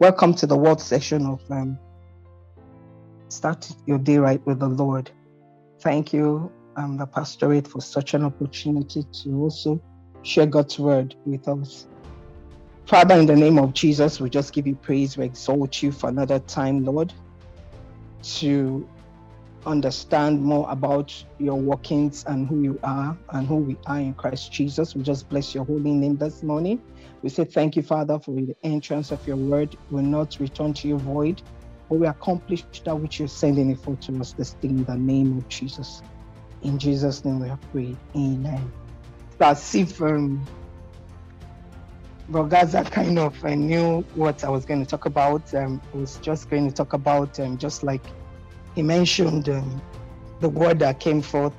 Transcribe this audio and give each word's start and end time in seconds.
Welcome 0.00 0.34
to 0.34 0.46
the 0.48 0.56
world 0.56 0.80
session 0.80 1.24
of 1.24 1.40
um, 1.50 1.78
Start 3.30 3.70
Your 3.86 3.98
Day 3.98 4.18
Right 4.18 4.44
with 4.44 4.58
the 4.58 4.66
Lord. 4.66 5.08
Thank 5.82 6.12
you, 6.12 6.50
um, 6.76 6.96
the 6.96 7.06
pastorate, 7.06 7.68
for 7.68 7.80
such 7.80 8.14
an 8.14 8.24
opportunity 8.24 9.04
to 9.22 9.30
also 9.36 9.80
share 10.22 10.46
God's 10.46 10.80
word 10.80 11.14
with 11.24 11.46
us. 11.46 11.86
Father, 12.88 13.14
in 13.14 13.26
the 13.26 13.36
name 13.36 13.56
of 13.58 13.72
Jesus, 13.72 14.20
we 14.20 14.30
just 14.30 14.52
give 14.52 14.66
you 14.66 14.74
praise. 14.74 15.16
We 15.16 15.26
exalt 15.26 15.80
you 15.80 15.92
for 15.92 16.08
another 16.08 16.40
time, 16.40 16.84
Lord, 16.84 17.12
to 18.38 18.88
understand 19.66 20.42
more 20.42 20.66
about 20.70 21.12
your 21.38 21.56
workings 21.56 22.24
and 22.26 22.46
who 22.46 22.62
you 22.62 22.78
are 22.82 23.16
and 23.30 23.46
who 23.46 23.56
we 23.56 23.76
are 23.86 23.98
in 23.98 24.14
Christ 24.14 24.52
Jesus. 24.52 24.94
We 24.94 25.02
just 25.02 25.28
bless 25.28 25.54
your 25.54 25.64
holy 25.64 25.92
name 25.92 26.16
this 26.16 26.42
morning. 26.42 26.82
We 27.22 27.30
say 27.30 27.44
thank 27.44 27.76
you, 27.76 27.82
Father, 27.82 28.18
for 28.18 28.32
the 28.32 28.54
entrance 28.62 29.10
of 29.10 29.26
your 29.26 29.36
word 29.36 29.76
We 29.90 29.96
will 29.96 30.08
not 30.08 30.38
return 30.38 30.74
to 30.74 30.88
your 30.88 30.98
void, 30.98 31.42
but 31.88 31.98
we 31.98 32.06
accomplish 32.06 32.64
that 32.84 32.98
which 32.98 33.18
you're 33.18 33.28
sending 33.28 33.70
it 33.70 33.80
for 33.80 33.96
to 33.96 34.20
us 34.20 34.32
this 34.32 34.52
day 34.54 34.68
in 34.68 34.84
the 34.84 34.96
name 34.96 35.38
of 35.38 35.48
Jesus. 35.48 36.02
In 36.62 36.78
Jesus' 36.78 37.24
name 37.24 37.40
we 37.40 37.48
have 37.48 37.60
prayed. 37.72 37.96
Amen. 38.16 38.72
As 39.40 39.74
if 39.74 40.00
um, 40.00 40.46
Rogaza 42.30 42.90
kind 42.90 43.18
of 43.18 43.42
uh, 43.44 43.54
knew 43.54 44.00
what 44.14 44.44
I 44.44 44.48
was 44.48 44.64
going 44.64 44.80
to 44.80 44.86
talk 44.86 45.06
about. 45.06 45.52
Um, 45.54 45.80
I 45.92 45.96
was 45.96 46.16
just 46.18 46.48
going 46.48 46.68
to 46.68 46.74
talk 46.74 46.92
about 46.92 47.38
um, 47.40 47.58
just 47.58 47.82
like 47.82 48.02
he 48.74 48.82
mentioned 48.82 49.48
um, 49.48 49.82
the 50.40 50.48
word 50.48 50.78
that 50.80 51.00
came 51.00 51.22
forth. 51.22 51.52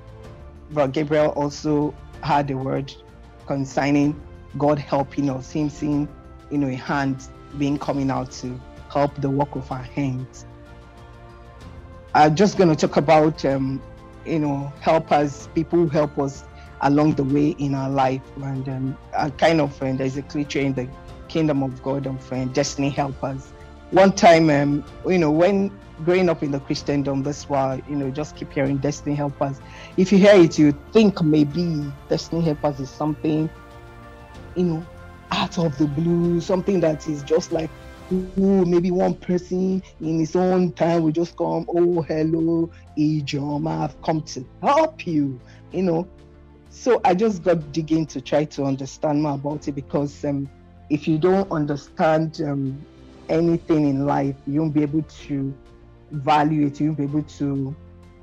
But 0.72 0.92
Gabriel 0.92 1.30
also 1.30 1.94
had 2.22 2.50
a 2.52 2.58
word 2.58 2.94
concerning 3.46 4.20
God 4.58 4.80
helping 4.80 5.30
us, 5.30 5.52
him 5.52 5.70
seeing, 5.70 6.08
you 6.50 6.58
know, 6.58 6.68
a 6.68 6.76
hand 6.76 7.28
being 7.58 7.78
coming 7.78 8.10
out 8.10 8.32
to 8.32 8.60
help 8.92 9.16
the 9.22 9.30
work 9.30 9.56
of 9.56 9.72
our 9.72 9.84
hands. 9.84 10.46
I'm 12.14 12.36
just 12.36 12.58
going 12.58 12.70
to 12.70 12.76
talk 12.76 12.98
about, 12.98 13.44
um, 13.46 13.82
you 14.26 14.40
know, 14.40 14.72
helpers, 14.80 15.50
people 15.54 15.80
who 15.80 15.88
help 15.88 16.18
us 16.18 16.44
along 16.82 17.14
the 17.14 17.24
way 17.24 17.50
in 17.60 17.76
our 17.76 17.90
life. 17.90 18.22
And 18.42 18.68
um, 18.70 18.98
I 19.18 19.30
kind 19.32 19.62
of, 19.62 19.82
uh, 19.82 19.94
there's 19.94 20.18
a 20.18 20.22
creature 20.22 20.60
in 20.60 20.74
the 20.74 20.90
kingdom 21.28 21.62
of 21.62 21.82
God 21.84 22.08
of 22.08 22.32
uh, 22.32 22.46
destiny 22.46 22.90
helpers. 22.90 23.52
One 23.92 24.14
time, 24.14 24.50
um, 24.50 24.84
you 25.08 25.18
know, 25.18 25.32
when 25.32 25.72
growing 26.04 26.30
up 26.30 26.44
in 26.44 26.52
the 26.52 26.60
Christendom, 26.60 27.24
that's 27.24 27.48
why, 27.48 27.82
you 27.88 27.96
know, 27.96 28.10
just 28.12 28.36
keep 28.36 28.52
hearing 28.52 28.78
destiny 28.78 29.16
helpers. 29.16 29.60
If 29.98 30.12
you 30.12 30.18
hear 30.18 30.36
it, 30.36 30.60
you 30.60 30.78
think 30.92 31.22
maybe 31.22 31.92
destiny 32.10 32.42
helpers 32.42 32.80
is 32.80 32.90
something, 32.90 33.50
you 34.56 34.64
know, 34.64 34.86
out 35.32 35.58
of 35.58 35.78
the 35.78 35.88
blue, 35.88 36.42
something 36.42 36.80
that 36.82 37.08
is 37.08 37.24
just 37.24 37.52
like, 37.52 37.70
ooh, 38.12 38.66
maybe 38.66 38.92
one 38.92 39.16
person 39.16 39.82
in 40.02 40.20
his 40.20 40.36
own 40.36 40.72
time 40.74 41.04
will 41.04 41.12
just 41.12 41.36
come, 41.38 41.66
oh, 41.70 42.02
hello, 42.02 42.70
Ijoma, 42.98 43.84
I've 43.84 44.02
come 44.02 44.22
to 44.24 44.46
help 44.62 45.08
you, 45.08 45.40
you 45.72 45.84
know. 45.84 46.08
So 46.70 47.00
I 47.06 47.14
just 47.14 47.42
got 47.42 47.72
digging 47.72 48.06
to 48.08 48.22
try 48.22 48.44
to 48.46 48.66
understand 48.66 49.24
more 49.24 49.36
about 49.36 49.68
it 49.68 49.72
because 49.72 50.26
um, 50.26 50.50
if 50.90 51.08
you 51.08 51.18
don't 51.18 51.50
understand 51.52 52.42
um, 52.42 52.86
anything 53.30 53.88
in 53.88 54.06
life, 54.06 54.36
you 54.46 54.60
won't 54.60 54.74
be 54.74 54.82
able 54.82 55.04
to 55.04 55.54
value 56.16 56.68
it, 56.68 56.80
you'll 56.80 56.96
be 56.96 57.04
able 57.04 57.24
to, 57.24 57.76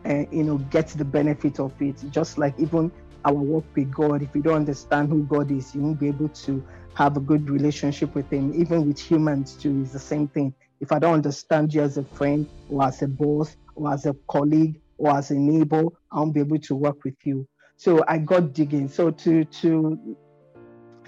uh, 0.04 0.24
you 0.30 0.44
know, 0.44 0.58
get 0.58 0.88
the 0.88 1.04
benefit 1.04 1.60
of 1.60 1.72
it. 1.80 1.96
Just 2.10 2.38
like 2.38 2.54
even 2.58 2.90
our 3.24 3.34
work 3.34 3.64
with 3.74 3.92
God, 3.92 4.22
if 4.22 4.34
you 4.34 4.42
don't 4.42 4.56
understand 4.56 5.08
who 5.08 5.22
God 5.24 5.50
is, 5.50 5.74
you 5.74 5.82
won't 5.82 6.00
be 6.00 6.08
able 6.08 6.28
to 6.28 6.64
have 6.94 7.16
a 7.16 7.20
good 7.20 7.48
relationship 7.48 8.14
with 8.14 8.30
Him. 8.30 8.52
Even 8.54 8.86
with 8.86 8.98
humans 8.98 9.54
too, 9.54 9.82
it's 9.82 9.92
the 9.92 9.98
same 9.98 10.28
thing. 10.28 10.54
If 10.80 10.92
I 10.92 10.98
don't 10.98 11.14
understand 11.14 11.72
you 11.72 11.82
as 11.82 11.96
a 11.96 12.04
friend 12.04 12.48
or 12.68 12.84
as 12.84 13.02
a 13.02 13.08
boss 13.08 13.56
or 13.76 13.92
as 13.92 14.06
a 14.06 14.14
colleague 14.28 14.80
or 14.98 15.16
as 15.16 15.30
a 15.30 15.34
neighbor, 15.34 15.84
I 16.10 16.18
won't 16.18 16.34
be 16.34 16.40
able 16.40 16.58
to 16.58 16.74
work 16.74 17.04
with 17.04 17.14
you. 17.24 17.46
So 17.76 18.04
I 18.08 18.18
got 18.18 18.52
digging. 18.52 18.88
So 18.88 19.10
to 19.10 19.44
to 19.44 20.16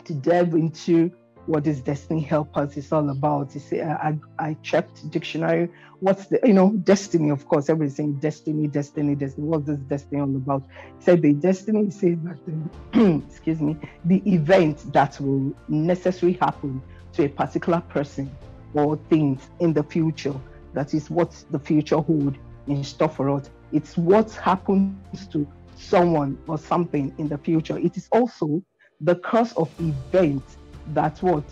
to 0.05 0.15
delve 0.15 0.55
into 0.55 1.11
what 1.47 1.67
is 1.67 1.81
destiny 1.81 2.21
help 2.21 2.57
us 2.57 2.77
is 2.77 2.91
all 2.93 3.09
about. 3.11 3.55
I, 3.73 4.19
I 4.39 4.57
checked 4.63 5.11
dictionary. 5.11 5.69
What's 6.01 6.27
the, 6.27 6.41
you 6.45 6.55
know, 6.55 6.71
destiny, 6.71 7.31
of 7.31 7.47
course, 7.47 7.69
everything 7.69 8.15
destiny, 8.15 8.67
destiny, 8.67 9.15
destiny. 9.15 9.47
What's 9.47 9.67
this 9.67 9.79
destiny 9.81 10.21
all 10.21 10.37
about? 10.37 10.63
Said 11.01 11.23
the 11.23 11.35
destiny 11.35 11.91
says 11.91 12.17
that, 12.25 13.23
excuse 13.29 13.61
me, 13.61 13.77
the 14.05 14.23
event 14.27 14.93
that 14.93 15.21
will 15.21 15.55
necessarily 15.69 16.39
happen 16.41 16.83
to 17.13 17.25
a 17.25 17.29
particular 17.29 17.81
person 17.81 18.31
or 18.73 18.97
things 19.09 19.49
in 19.61 19.73
the 19.73 19.83
future. 19.83 20.35
That 20.73 20.95
is 20.95 21.11
what 21.11 21.45
the 21.51 21.59
future 21.59 21.99
hold 21.99 22.37
in 22.67 22.83
store 22.83 23.09
for 23.09 23.31
us. 23.31 23.51
It's 23.73 23.97
what 23.97 24.33
happens 24.33 25.29
to 25.29 25.47
someone 25.77 26.39
or 26.47 26.59
something 26.59 27.15
in 27.19 27.29
the 27.29 27.39
future. 27.39 27.79
It 27.79 27.97
is 27.97 28.09
also 28.13 28.63
the 29.01 29.17
course 29.17 29.53
of 29.53 29.71
events 29.79 30.57
that 30.89 31.23
what 31.23 31.45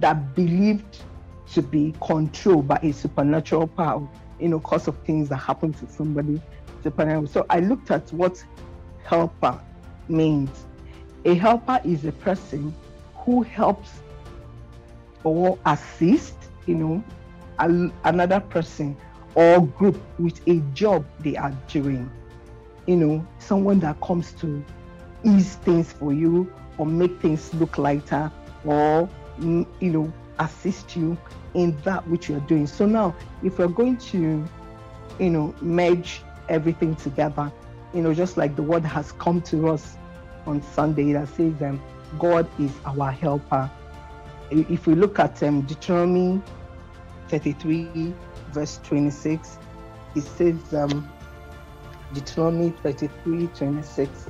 that 0.00 0.34
believed 0.34 1.02
to 1.52 1.62
be 1.62 1.94
controlled 2.02 2.68
by 2.68 2.78
a 2.82 2.92
supernatural 2.92 3.66
power, 3.66 4.06
you 4.40 4.48
know, 4.48 4.60
cause 4.60 4.88
of 4.88 4.98
things 5.04 5.28
that 5.28 5.36
happen 5.36 5.72
to 5.72 5.86
somebody. 5.88 6.40
So 6.84 7.46
I 7.50 7.60
looked 7.60 7.90
at 7.90 8.12
what 8.12 8.44
helper 9.02 9.60
means. 10.08 10.50
A 11.24 11.34
helper 11.34 11.80
is 11.84 12.04
a 12.04 12.12
person 12.12 12.72
who 13.16 13.42
helps 13.42 13.90
or 15.24 15.58
assists, 15.66 16.48
you 16.66 16.76
know, 16.76 17.04
a, 17.58 17.90
another 18.04 18.38
person 18.38 18.96
or 19.34 19.66
group 19.66 20.00
with 20.20 20.40
a 20.46 20.60
job 20.74 21.04
they 21.20 21.36
are 21.36 21.50
doing. 21.66 22.08
You 22.86 22.96
know, 22.96 23.26
someone 23.40 23.80
that 23.80 24.00
comes 24.00 24.30
to 24.34 24.64
ease 25.24 25.56
things 25.56 25.92
for 25.92 26.12
you 26.12 26.52
or 26.78 26.86
make 26.86 27.20
things 27.20 27.52
look 27.54 27.78
lighter 27.78 28.30
or 28.64 29.08
mm, 29.38 29.66
you 29.80 29.90
know 29.90 30.12
assist 30.38 30.96
you 30.96 31.16
in 31.54 31.76
that 31.82 32.06
which 32.08 32.28
you're 32.28 32.40
doing. 32.40 32.66
So 32.66 32.86
now 32.86 33.14
if 33.42 33.58
we're 33.58 33.68
going 33.68 33.96
to 33.98 34.44
you 35.18 35.30
know 35.30 35.54
merge 35.60 36.22
everything 36.48 36.94
together 36.94 37.50
you 37.94 38.02
know 38.02 38.12
just 38.12 38.36
like 38.36 38.54
the 38.56 38.62
word 38.62 38.84
has 38.84 39.12
come 39.12 39.40
to 39.40 39.68
us 39.68 39.96
on 40.46 40.62
sunday 40.62 41.12
that 41.12 41.28
says 41.28 41.54
um, 41.62 41.80
god 42.18 42.48
is 42.60 42.72
our 42.84 43.10
helper. 43.10 43.70
If 44.50 44.86
we 44.86 44.94
look 44.94 45.18
at 45.18 45.42
um, 45.42 45.62
deuteronomy 45.62 46.40
33 47.28 48.14
verse 48.52 48.78
26 48.84 49.58
it 50.14 50.20
says 50.22 50.74
um, 50.74 51.10
deuteronomy 52.12 52.70
33 52.82 53.48
26 53.48 54.26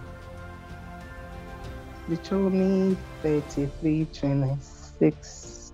Deuteronomy 2.09 2.97
33 3.23 4.07
26. 4.13 5.73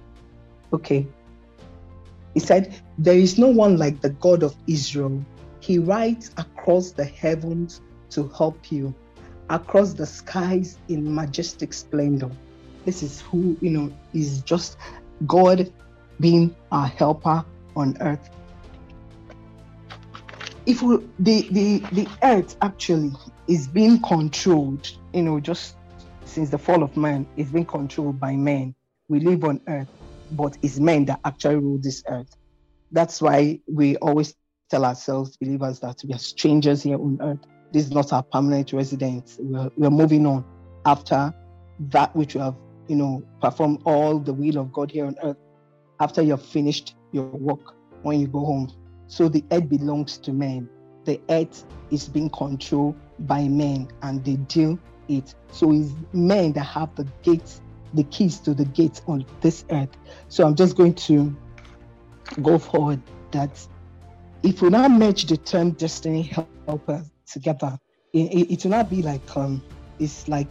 Okay. 0.73 1.07
He 2.35 2.41
said, 2.41 2.75
There 2.99 3.19
is 3.19 3.39
no 3.39 3.49
one 3.49 3.77
like 3.77 4.01
the 4.01 4.11
God 4.11 4.43
of 4.43 4.57
Israel. 4.67 5.23
He 5.61 5.79
rides 5.79 6.31
across 6.39 6.93
the 6.93 7.05
heavens 7.05 7.83
to 8.11 8.29
help 8.29 8.73
you, 8.73 8.95
across 9.51 9.93
the 9.93 10.07
skies 10.07 10.79
in 10.89 11.15
majestic 11.15 11.73
splendor. 11.73 12.31
This 12.85 13.03
is 13.03 13.21
who, 13.21 13.57
you 13.61 13.71
know, 13.71 13.93
is 14.13 14.43
just 14.43 14.77
God 15.27 15.73
being 16.21 16.55
our 16.73 16.87
helper 16.87 17.45
on 17.77 17.97
earth. 18.01 18.31
If 20.65 20.81
we, 20.81 20.99
the, 21.19 21.49
the, 21.51 21.79
the 21.93 22.09
earth 22.23 22.57
actually 22.63 23.13
is 23.49 23.67
being 23.67 24.01
controlled, 24.01 24.91
you 25.13 25.23
know, 25.23 25.41
just 25.41 25.77
since 26.33 26.49
the 26.49 26.59
fall 26.59 26.83
of 26.83 26.97
man, 26.97 27.27
it's 27.37 27.51
been 27.51 27.67
controlled 27.67 28.19
by 28.19 28.35
men. 28.37 28.75
We 29.09 29.21
live 29.21 29.45
on 29.45 29.61
earth, 29.69 29.91
but 30.31 30.57
it's 30.63 30.81
men 30.81 31.05
that 31.05 31.21
actually 31.27 31.57
rule 31.57 31.79
this 31.79 32.03
earth. 32.09 32.35
That's 32.91 33.21
why 33.21 33.61
we 33.71 33.97
always 33.97 34.35
tell 34.71 34.87
ourselves, 34.87 35.37
believers, 35.37 35.81
that 35.81 36.01
we 36.07 36.15
are 36.15 36.19
strangers 36.19 36.83
here 36.83 36.97
on 36.97 37.19
earth. 37.21 37.41
This 37.73 37.85
is 37.85 37.93
not 37.93 38.15
our 38.15 38.23
permanent 38.23 38.73
residence. 38.73 39.37
We're, 39.41 39.71
we're 39.77 39.91
moving 39.91 40.25
on 40.25 40.45
after 40.87 41.35
that 41.91 42.17
which 42.17 42.35
we 42.35 42.41
have, 42.41 42.57
you 42.89 42.97
know, 42.97 43.23
performed 43.43 43.83
all 43.85 44.19
the 44.19 44.33
will 44.33 44.57
of 44.57 44.73
God 44.73 44.91
here 44.91 45.05
on 45.05 45.17
earth. 45.23 45.37
After 46.01 46.23
you 46.23 46.31
have 46.31 46.45
finished 46.45 46.95
your 47.13 47.27
work, 47.27 47.75
when 48.03 48.21
you 48.21 48.27
go 48.27 48.41
home. 48.41 48.73
So 49.07 49.29
the 49.29 49.45
earth 49.53 49.69
belongs 49.69 50.17
to 50.19 50.33
men. 50.33 50.69
The 51.05 51.21
earth 51.29 51.67
is 51.91 52.09
being 52.09 52.31
controlled 52.31 52.97
by 53.21 53.49
men, 53.49 53.89
and 54.03 54.25
they 54.25 54.37
deal 54.37 54.79
it. 55.09 55.35
So 55.51 55.73
it's 55.73 55.93
men 56.13 56.53
that 56.53 56.65
have 56.65 56.95
the 56.95 57.07
gates, 57.23 57.61
the 57.95 58.05
keys 58.05 58.39
to 58.41 58.55
the 58.55 58.65
gates 58.67 59.03
on 59.07 59.25
this 59.41 59.65
earth. 59.71 59.91
So 60.29 60.47
I'm 60.47 60.55
just 60.55 60.77
going 60.77 60.95
to 60.95 61.35
go 62.43 62.59
forward 62.59 63.03
that 63.33 63.67
if 64.43 64.63
we 64.63 64.71
now 64.71 64.89
merge 64.89 65.27
the 65.27 65.37
term 65.37 65.73
destiny 65.73 66.33
helper 66.67 67.05
together, 67.27 67.79
it, 68.13 68.33
it, 68.33 68.53
it 68.53 68.65
will 68.65 68.73
not 68.73 68.91
be 68.91 69.03
like 69.03 69.37
um 69.37 69.63
it's 69.99 70.29
like 70.29 70.49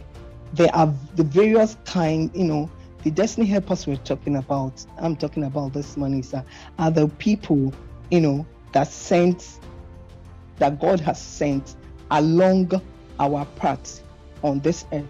there 0.54 0.74
are 0.74 0.92
the 1.16 1.24
various 1.24 1.76
kind, 1.84 2.30
you 2.34 2.44
know, 2.44 2.70
the 3.02 3.10
destiny 3.10 3.46
helpers 3.46 3.86
we're 3.86 3.96
talking 3.96 4.36
about, 4.36 4.84
I'm 4.98 5.16
talking 5.16 5.44
about 5.44 5.72
this 5.72 5.96
morning, 5.96 6.22
sir, 6.22 6.44
are 6.78 6.90
the 6.90 7.08
people, 7.08 7.72
you 8.10 8.20
know, 8.20 8.46
that 8.72 8.88
sent, 8.88 9.58
that 10.58 10.78
God 10.80 11.00
has 11.00 11.20
sent 11.20 11.76
along 12.10 12.80
our 13.18 13.44
path 13.56 14.02
on 14.42 14.60
this 14.60 14.84
earth 14.92 15.04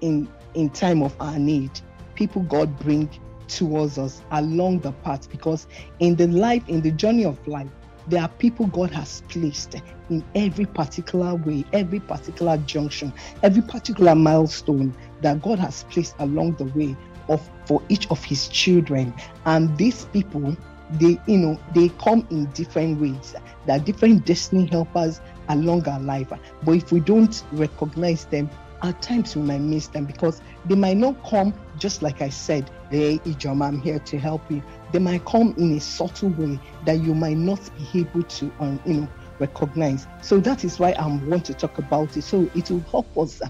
in 0.00 0.28
in 0.54 0.70
time 0.70 1.02
of 1.02 1.14
our 1.20 1.38
need. 1.38 1.70
People 2.14 2.42
God 2.42 2.78
bring 2.78 3.10
towards 3.48 3.98
us 3.98 4.22
along 4.32 4.80
the 4.80 4.92
path 4.92 5.30
because 5.30 5.66
in 6.00 6.16
the 6.16 6.26
life, 6.26 6.66
in 6.68 6.80
the 6.80 6.90
journey 6.90 7.24
of 7.24 7.46
life, 7.46 7.68
there 8.08 8.22
are 8.22 8.28
people 8.28 8.66
God 8.68 8.90
has 8.92 9.22
placed 9.28 9.74
in 10.10 10.24
every 10.34 10.64
particular 10.64 11.34
way, 11.34 11.64
every 11.72 12.00
particular 12.00 12.56
junction, 12.58 13.12
every 13.42 13.62
particular 13.62 14.14
milestone 14.14 14.94
that 15.22 15.42
God 15.42 15.58
has 15.58 15.84
placed 15.84 16.14
along 16.20 16.54
the 16.54 16.64
way 16.66 16.96
of 17.28 17.48
for 17.64 17.82
each 17.88 18.08
of 18.10 18.22
his 18.22 18.48
children. 18.48 19.12
And 19.44 19.76
these 19.76 20.04
people, 20.06 20.56
they, 20.92 21.20
you 21.26 21.38
know, 21.38 21.60
they 21.74 21.88
come 21.90 22.26
in 22.30 22.46
different 22.52 23.00
ways. 23.00 23.34
There 23.66 23.76
are 23.76 23.80
different 23.80 24.24
destiny 24.24 24.66
helpers 24.66 25.20
along 25.48 25.88
our 25.88 26.00
life. 26.00 26.32
But 26.64 26.72
if 26.72 26.92
we 26.92 27.00
don't 27.00 27.42
recognize 27.52 28.24
them, 28.26 28.50
at 28.82 29.00
times 29.02 29.34
we 29.34 29.42
might 29.42 29.60
miss 29.60 29.88
them 29.88 30.04
because 30.04 30.40
they 30.66 30.74
might 30.74 30.96
not 30.96 31.16
come 31.28 31.54
just 31.78 32.02
like 32.02 32.20
I 32.22 32.28
said, 32.28 32.70
hey 32.90 33.18
Ijoma, 33.18 33.66
I'm 33.68 33.80
here 33.80 33.98
to 33.98 34.18
help 34.18 34.42
you. 34.50 34.62
They 34.92 34.98
might 34.98 35.24
come 35.24 35.54
in 35.58 35.76
a 35.76 35.80
subtle 35.80 36.28
way 36.30 36.60
that 36.84 37.00
you 37.00 37.14
might 37.14 37.36
not 37.38 37.60
be 37.76 38.00
able 38.00 38.22
to 38.22 38.52
um, 38.60 38.80
you 38.84 38.94
know 38.94 39.08
recognize. 39.38 40.06
So 40.22 40.40
that 40.40 40.64
is 40.64 40.78
why 40.78 40.92
I 40.92 41.06
want 41.06 41.44
to 41.46 41.54
talk 41.54 41.78
about 41.78 42.16
it. 42.16 42.22
So 42.22 42.48
it 42.54 42.70
will 42.70 42.80
help 42.90 43.16
us 43.18 43.40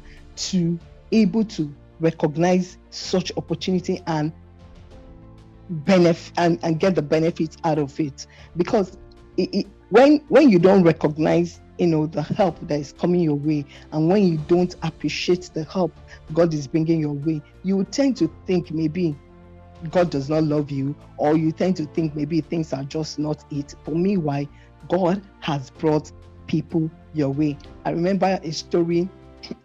to 0.50 0.78
able 1.12 1.44
to 1.44 1.72
recognize 2.00 2.78
such 2.90 3.32
opportunity 3.36 4.02
and 4.06 4.32
benefit 5.68 6.32
and, 6.38 6.58
and 6.62 6.80
get 6.80 6.94
the 6.94 7.02
benefits 7.02 7.56
out 7.64 7.78
of 7.78 7.98
it. 8.00 8.26
Because 8.56 8.98
it, 9.36 9.54
it, 9.54 9.66
when 9.90 10.18
when 10.28 10.48
you 10.48 10.58
don't 10.58 10.82
recognize 10.82 11.60
you 11.78 11.86
know 11.86 12.06
the 12.06 12.22
help 12.22 12.58
that 12.68 12.80
is 12.80 12.92
coming 12.92 13.20
your 13.20 13.34
way 13.34 13.64
and 13.92 14.08
when 14.08 14.26
you 14.26 14.38
don't 14.48 14.74
appreciate 14.82 15.50
the 15.52 15.62
help 15.64 15.92
god 16.32 16.54
is 16.54 16.66
bringing 16.66 16.98
your 16.98 17.12
way 17.12 17.42
you 17.64 17.84
tend 17.84 18.16
to 18.16 18.32
think 18.46 18.70
maybe 18.70 19.14
god 19.90 20.10
does 20.10 20.28
not 20.28 20.42
love 20.44 20.70
you 20.70 20.94
or 21.16 21.36
you 21.36 21.52
tend 21.52 21.76
to 21.76 21.86
think 21.86 22.14
maybe 22.14 22.40
things 22.40 22.72
are 22.72 22.84
just 22.84 23.18
not 23.18 23.44
it. 23.50 23.74
For 23.84 23.92
me 23.92 24.16
why? 24.16 24.48
God 24.88 25.22
has 25.40 25.70
brought 25.70 26.12
people 26.46 26.90
your 27.14 27.30
way. 27.30 27.58
I 27.84 27.90
remember 27.90 28.38
a 28.42 28.52
story 28.52 29.08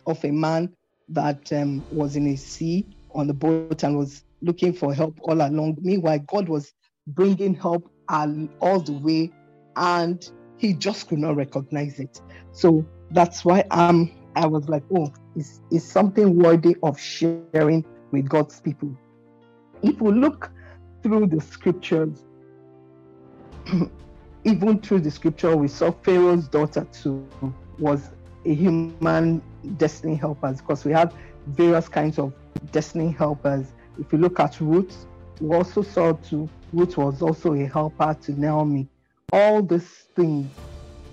of 0.08 0.24
a 0.24 0.32
man 0.32 0.74
that 1.10 1.52
um, 1.54 1.84
was 1.92 2.16
in 2.16 2.28
a 2.28 2.36
sea 2.36 2.86
on 3.14 3.28
the 3.28 3.34
boat 3.34 3.84
and 3.84 3.98
was 3.98 4.24
looking 4.42 4.74
for 4.74 4.94
help 4.94 5.18
all 5.24 5.42
along 5.42 5.78
meanwhile 5.82 6.20
god 6.20 6.50
was 6.50 6.74
bringing 7.08 7.54
help 7.54 7.92
all, 8.12 8.80
the 8.80 9.00
way 9.02 9.32
and 9.78 10.32
he 10.58 10.74
just 10.74 11.08
could 11.08 11.20
not 11.20 11.36
recognize 11.36 12.00
it. 12.00 12.22
So 12.52 12.86
that's 13.12 13.46
why 13.46 13.64
um 13.72 14.12
I 14.36 14.46
was 14.48 14.70
like, 14.70 14.84
oh, 14.96 15.12
it's, 15.36 15.60
it's 15.72 15.84
something 15.84 16.38
worthy 16.38 16.78
of 16.84 16.98
sharing 16.98 17.84
with 18.12 18.30
God's 18.30 18.62
people. 18.62 18.96
If 19.82 20.00
we 20.00 20.12
look 20.12 20.52
through 21.04 21.28
the 21.28 21.42
scriptures, 21.42 22.24
even 24.46 24.80
through 24.80 25.02
the 25.02 25.12
scripture, 25.12 25.56
we 25.56 25.68
saw 25.68 25.92
Pharaoh's 25.92 26.48
daughter 26.48 26.88
too 26.94 27.28
was 27.78 28.12
a 28.46 28.54
human 28.54 29.42
destiny 29.78 30.16
helper 30.16 30.54
because 30.54 30.86
we 30.86 30.94
have 30.94 31.14
various 31.48 31.90
kinds 31.90 32.18
of 32.20 32.34
destiny 32.72 33.12
helpers. 33.12 33.74
If 34.02 34.12
you 34.12 34.18
look 34.18 34.40
at 34.40 34.60
Ruth, 34.60 35.06
we 35.40 35.56
also 35.56 35.84
saw 35.84 36.14
too 36.14 36.50
Ruth 36.74 36.98
was 36.98 37.22
also 37.22 37.54
a 37.54 37.66
helper 37.66 38.18
to 38.24 38.40
Naomi. 38.40 38.88
All 39.32 39.62
these 39.62 39.88
things 40.16 40.50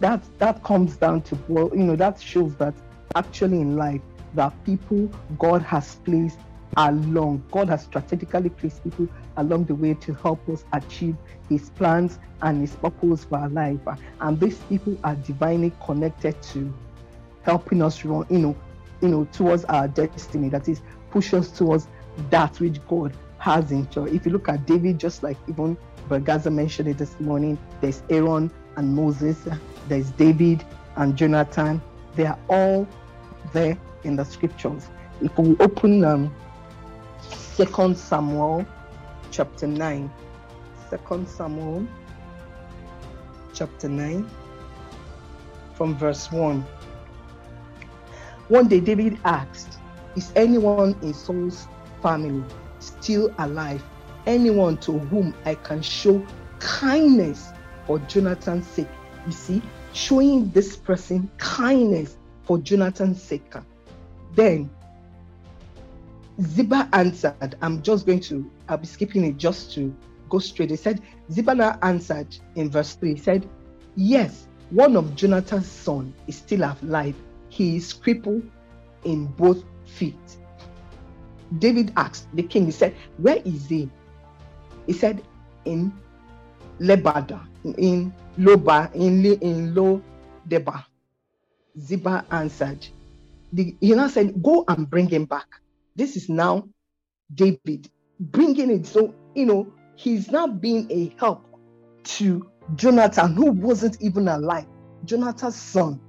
that 0.01 0.23
that 0.39 0.63
comes 0.65 0.97
down 0.97 1.21
to 1.23 1.39
well 1.49 1.71
you 1.73 1.83
know 1.85 1.97
that 1.97 2.21
shows 2.21 2.55
that 2.57 2.75
actually 3.15 3.61
in 3.61 3.77
life 3.77 4.01
that 4.35 4.53
people 4.65 5.11
god 5.39 5.61
has 5.63 5.97
placed 6.05 6.39
along 6.77 7.43
god 7.51 7.69
has 7.69 7.83
strategically 7.83 8.49
placed 8.49 8.83
people 8.85 9.09
along 9.39 9.65
the 9.65 9.75
way 9.75 9.95
to 9.95 10.15
help 10.15 10.49
us 10.49 10.65
achieve 10.73 11.17
his 11.49 11.71
plans 11.71 12.19
and 12.43 12.61
his 12.61 12.77
purpose 12.77 13.25
for 13.25 13.39
our 13.39 13.49
life. 13.49 13.81
And 14.21 14.39
these 14.39 14.59
people 14.69 14.97
are 15.03 15.17
divinely 15.17 15.73
connected 15.85 16.41
to 16.43 16.73
helping 17.43 17.83
us 17.83 18.05
run 18.05 18.27
you 18.31 18.39
know 18.39 18.57
you 19.01 19.09
know 19.09 19.25
towards 19.33 19.65
our 19.67 19.89
destiny 19.89 20.49
that 20.51 20.69
is 20.69 20.83
push 21.11 21.33
us 21.35 21.51
towards 21.51 21.89
that 22.31 22.59
which 22.61 22.85
god 22.89 23.13
has 23.39 23.71
in 23.71 23.89
store 23.91 24.09
if 24.09 24.27
you 24.27 24.33
look 24.33 24.49
at 24.49 24.67
david 24.67 24.99
just 24.99 25.23
like 25.23 25.37
even 25.49 25.77
but 26.09 26.25
Gaza 26.25 26.51
mentioned 26.51 26.89
it 26.89 26.99
this 26.99 27.19
morning. 27.21 27.59
There's 27.81 28.03
Aaron 28.09 28.51
and 28.77 28.95
Moses, 28.95 29.47
there's 29.89 30.11
David 30.13 30.65
and 30.97 31.17
Jonathan. 31.17 31.83
They 32.17 32.27
are 32.27 32.39
all 32.49 32.89
there 33.53 33.79
in 34.05 34.17
the 34.17 34.25
scriptures. 34.25 34.89
If 35.21 35.37
we 35.39 35.57
open 35.59 36.05
um, 36.05 36.35
Second 37.21 37.99
Samuel 37.99 38.65
chapter 39.31 39.67
9, 39.67 40.11
Second 40.89 41.29
Samuel 41.29 41.87
chapter 43.53 43.89
9, 43.89 44.29
from 45.75 45.97
verse 45.97 46.33
1. 46.33 46.65
One 48.49 48.69
day 48.69 48.81
David 48.81 49.19
asked, 49.25 49.79
Is 50.17 50.33
anyone 50.35 50.97
in 51.03 51.13
Saul's 51.13 51.69
family 52.03 52.45
still 52.81 53.35
alive 53.39 53.83
anyone 54.27 54.77
to 54.79 54.99
whom 54.99 55.35
I 55.45 55.55
can 55.55 55.83
show 55.83 56.25
kindness 56.59 57.51
for 57.87 57.99
Jonathan's 58.01 58.67
sake. 58.67 58.89
You 59.27 59.33
see, 59.33 59.63
showing 59.93 60.51
this 60.51 60.77
person 60.77 61.31
kindness 61.39 62.17
for 62.45 62.59
Jonathan's 62.59 63.23
sake. 63.23 63.53
Then 64.35 64.71
Ziba 66.41 66.89
answered, 66.93 67.57
I'm 67.63 67.83
just 67.83 68.07
going 68.07 68.21
to, 68.21 68.49
I'll 68.69 68.79
be 68.79 68.87
skipping 68.87 69.25
it 69.25 69.39
just 69.39 69.75
to 69.75 69.95
go 70.29 70.39
straight. 70.39 70.71
He 70.71 70.77
said, 70.77 71.01
Ziba 71.33 71.55
now 71.55 71.79
answered 71.83 72.37
in 72.55 72.71
verse 72.71 72.95
3, 72.95 73.15
he 73.15 73.21
said, 73.21 73.49
Yes, 73.97 74.47
one 74.71 74.97
of 74.97 75.17
Jonathan's 75.17 75.67
son 75.67 76.15
is 76.27 76.37
still 76.37 76.63
alive. 76.83 77.17
He 77.49 77.77
is 77.77 77.93
crippled 77.93 78.49
in 79.05 79.27
both 79.27 79.65
feet. 79.87 80.15
David 81.59 81.93
asked 81.97 82.29
the 82.35 82.43
king, 82.43 82.67
he 82.67 82.73
said, 82.73 82.95
Where 83.17 83.37
is 83.45 83.69
he? 83.69 83.91
He 84.87 84.93
said, 84.93 85.23
in 85.65 85.93
Lebada, 86.81 87.47
in 87.77 88.13
Loba, 88.39 88.93
in, 88.95 89.23
Le, 89.23 89.35
in 89.35 89.75
Lo 89.75 90.03
Deba. 90.49 90.85
Ziba 91.79 92.25
answered. 92.31 92.87
The, 93.53 93.77
he 93.81 93.95
now 93.95 94.09
said, 94.09 94.43
Go 94.43 94.65
and 94.69 94.89
bring 94.89 95.09
him 95.09 95.25
back. 95.25 95.47
This 95.97 96.17
is 96.17 96.29
now 96.29 96.69
David 97.35 97.91
bringing 98.21 98.71
it. 98.71 98.87
So, 98.87 99.15
you 99.35 99.47
know, 99.47 99.73
he's 99.97 100.31
now 100.31 100.47
being 100.47 100.87
a 100.91 101.15
help 101.19 101.45
to 102.05 102.51
Jonathan, 102.75 103.35
who 103.35 103.53
wasn't 103.53 104.01
even 104.01 104.29
alive. 104.29 104.67
Jonathan's 105.05 105.57
son. 105.57 106.01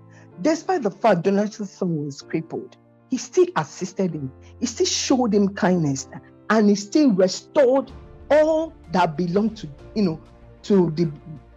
Despite 0.42 0.84
the 0.84 0.92
fact 0.92 1.26
Jonathan's 1.26 1.72
son 1.72 2.06
was 2.06 2.22
crippled, 2.22 2.78
he 3.10 3.18
still 3.18 3.48
assisted 3.56 4.14
him. 4.14 4.32
He 4.60 4.66
still 4.66 4.86
showed 4.86 5.34
him 5.34 5.50
kindness 5.50 6.08
and 6.50 6.70
he 6.70 6.76
still 6.76 7.12
restored 7.12 7.92
all 8.32 8.74
that 8.92 9.18
belonged 9.18 9.58
to 9.58 9.70
you 9.96 10.04
know 10.04 10.22
to 10.64 10.92
the 10.92 11.12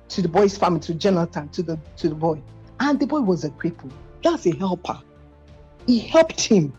to 0.09 0.23
the 0.23 0.29
boy's 0.29 0.57
family, 0.59 0.81
to 0.81 0.95
Jonathan, 0.95 1.49
to 1.51 1.63
the 1.63 1.79
to 1.97 2.09
the 2.09 2.15
boy. 2.15 2.43
And 2.81 2.99
the 2.99 3.07
boy 3.07 3.21
was 3.21 3.45
a 3.45 3.51
cripple. 3.51 3.91
That's 4.23 4.47
a 4.47 4.55
helper. 4.57 5.01
He 5.87 6.01
helped 6.01 6.41
him. 6.41 6.73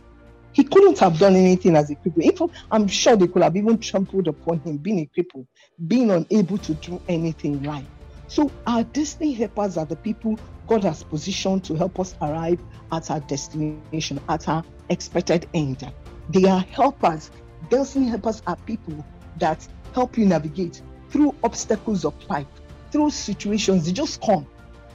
He 0.52 0.64
couldn't 0.64 1.00
have 1.00 1.18
done 1.18 1.36
anything 1.36 1.76
as 1.76 1.90
a 1.90 1.96
cripple. 1.96 2.52
I'm 2.72 2.88
sure 2.88 3.16
they 3.16 3.28
could 3.28 3.42
have 3.42 3.56
even 3.56 3.80
trampled 3.80 4.28
upon 4.28 4.60
him, 4.60 4.78
being 4.78 5.00
a 5.00 5.20
cripple, 5.20 5.48
being 5.88 6.12
unable 6.12 6.60
to 6.60 6.74
do 6.76 7.02
anything 7.08 7.64
right. 7.64 7.86
So 8.34 8.50
our 8.66 8.84
destiny 8.84 9.32
helpers 9.34 9.78
are 9.78 9.86
the 9.86 9.96
people 9.96 10.40
God 10.66 10.84
has 10.86 11.04
positioned 11.04 11.64
to 11.66 11.76
help 11.76 12.00
us 12.00 12.16
arrive 12.20 12.60
at 12.92 13.12
our 13.12 13.20
destination, 13.20 14.20
at 14.28 14.50
our 14.50 14.64
expected 14.90 15.48
end. 15.54 15.88
They 16.30 16.46
are 16.46 16.62
helpers. 16.62 17.30
Destiny 17.70 18.08
helpers 18.08 18.42
are 18.48 18.56
people 18.56 19.06
that 19.38 19.68
help 19.94 20.18
you 20.18 20.26
navigate 20.26 20.82
through 21.12 21.36
obstacles 21.44 22.06
of 22.06 22.16
life, 22.28 22.48
through 22.90 23.12
situations. 23.12 23.86
They 23.86 23.92
just 23.92 24.20
come. 24.20 24.48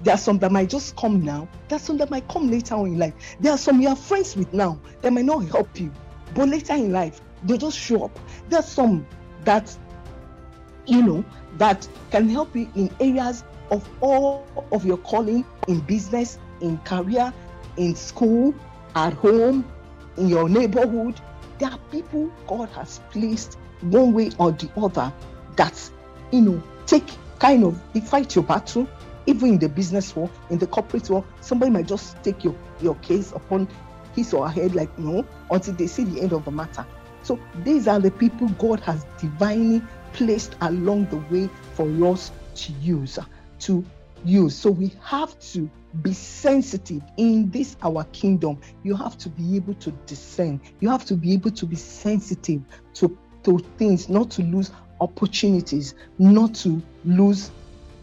There 0.02 0.14
are 0.14 0.18
some 0.18 0.40
that 0.40 0.50
might 0.50 0.68
just 0.68 0.96
come 0.96 1.24
now. 1.24 1.48
There 1.68 1.76
are 1.76 1.80
some 1.80 1.96
that 1.98 2.10
might 2.10 2.26
come 2.26 2.50
later 2.50 2.74
on 2.74 2.86
in 2.86 2.98
life. 2.98 3.14
There 3.38 3.52
are 3.52 3.58
some 3.58 3.80
you 3.80 3.86
are 3.86 3.94
friends 3.94 4.34
with 4.34 4.52
now 4.52 4.80
that 5.00 5.12
might 5.12 5.26
not 5.26 5.44
help 5.44 5.78
you, 5.78 5.92
but 6.34 6.48
later 6.48 6.74
in 6.74 6.90
life 6.90 7.20
they 7.44 7.56
just 7.56 7.78
show 7.78 8.06
up. 8.06 8.18
There 8.48 8.58
are 8.58 8.64
some 8.64 9.06
that 9.44 9.72
you 10.86 11.02
know 11.02 11.24
that 11.58 11.86
can 12.10 12.28
help 12.28 12.54
you 12.56 12.70
in 12.74 12.90
areas 13.00 13.44
of 13.70 13.88
all 14.00 14.46
of 14.72 14.84
your 14.84 14.98
calling 14.98 15.44
in 15.66 15.80
business, 15.80 16.38
in 16.60 16.78
career, 16.78 17.32
in 17.76 17.94
school, 17.94 18.54
at 18.94 19.12
home, 19.12 19.64
in 20.16 20.28
your 20.28 20.48
neighborhood, 20.48 21.20
There 21.58 21.70
are 21.70 21.78
people 21.90 22.30
God 22.46 22.68
has 22.70 23.00
placed 23.10 23.58
one 23.80 24.12
way 24.12 24.30
or 24.38 24.52
the 24.52 24.70
other 24.76 25.12
that, 25.56 25.90
you 26.30 26.40
know, 26.40 26.62
take 26.86 27.08
kind 27.40 27.64
of, 27.64 27.80
fight 28.06 28.34
your 28.34 28.44
battle, 28.44 28.88
even 29.26 29.50
in 29.50 29.58
the 29.58 29.68
business 29.68 30.14
world, 30.14 30.30
in 30.50 30.58
the 30.58 30.66
corporate 30.66 31.10
world. 31.10 31.24
Somebody 31.40 31.72
might 31.72 31.86
just 31.86 32.22
take 32.22 32.44
your, 32.44 32.54
your 32.80 32.94
case 32.96 33.32
upon 33.32 33.68
his 34.14 34.32
or 34.32 34.48
her 34.48 34.62
head, 34.62 34.74
like, 34.74 34.96
no, 34.98 35.26
until 35.50 35.74
they 35.74 35.88
see 35.88 36.04
the 36.04 36.20
end 36.20 36.32
of 36.32 36.44
the 36.44 36.50
matter. 36.52 36.86
So 37.24 37.38
these 37.64 37.88
are 37.88 37.98
the 37.98 38.12
people 38.12 38.48
God 38.50 38.80
has 38.80 39.04
divinely 39.20 39.82
placed 40.12 40.56
along 40.60 41.06
the 41.06 41.18
way 41.32 41.48
for 41.74 41.88
us 42.06 42.32
to 42.54 42.72
use, 42.72 43.18
to 43.60 43.84
use. 44.24 44.56
So 44.56 44.70
we 44.70 44.92
have 45.02 45.38
to 45.52 45.70
be 46.02 46.12
sensitive 46.12 47.02
in 47.16 47.50
this 47.50 47.76
our 47.82 48.04
kingdom. 48.12 48.60
You 48.82 48.94
have 48.96 49.16
to 49.18 49.28
be 49.28 49.56
able 49.56 49.74
to 49.74 49.90
discern. 50.06 50.60
You 50.80 50.88
have 50.90 51.04
to 51.06 51.14
be 51.14 51.32
able 51.32 51.50
to 51.52 51.66
be 51.66 51.76
sensitive 51.76 52.62
to, 52.94 53.16
to 53.44 53.58
things, 53.78 54.08
not 54.08 54.30
to 54.32 54.42
lose 54.42 54.70
opportunities, 55.00 55.94
not 56.18 56.54
to 56.56 56.82
lose, 57.04 57.50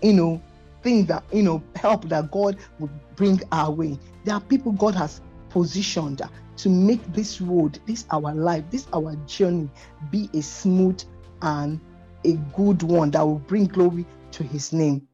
you 0.01 0.13
know, 0.13 0.41
things 0.81 1.07
that, 1.07 1.23
you 1.31 1.43
know, 1.43 1.63
help 1.75 2.07
that 2.09 2.31
God 2.31 2.57
will 2.79 2.89
bring 3.15 3.41
our 3.51 3.71
way. 3.71 3.99
There 4.23 4.35
are 4.35 4.41
people 4.41 4.71
God 4.71 4.95
has 4.95 5.21
positioned 5.49 6.21
to 6.57 6.69
make 6.69 7.03
this 7.13 7.41
road, 7.41 7.79
this 7.85 8.05
our 8.11 8.33
life, 8.33 8.63
this 8.71 8.87
our 8.93 9.15
journey 9.27 9.69
be 10.09 10.29
a 10.33 10.41
smooth 10.41 11.03
and 11.41 11.79
a 12.25 12.33
good 12.55 12.83
one 12.83 13.11
that 13.11 13.21
will 13.25 13.39
bring 13.39 13.65
glory 13.65 14.05
to 14.31 14.43
his 14.43 14.73
name. 14.73 15.07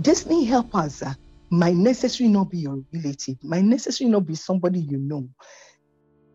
Destiny 0.00 0.44
helpers 0.44 1.02
uh, 1.02 1.14
might 1.50 1.74
necessarily 1.76 2.32
not 2.32 2.50
be 2.50 2.58
your 2.58 2.78
relative, 2.92 3.36
might 3.42 3.64
necessarily 3.64 4.12
not 4.12 4.26
be 4.26 4.34
somebody 4.34 4.80
you 4.80 4.98
know, 4.98 5.28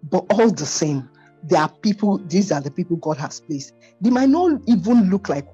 but 0.09 0.25
all 0.31 0.49
the 0.49 0.65
same, 0.65 1.09
there 1.43 1.61
are 1.61 1.71
people, 1.81 2.17
these 2.27 2.51
are 2.51 2.61
the 2.61 2.71
people 2.71 2.97
God 2.97 3.17
has 3.17 3.39
placed. 3.39 3.73
They 4.01 4.09
might 4.09 4.29
not 4.29 4.61
even 4.67 5.09
look 5.09 5.29
like 5.29 5.47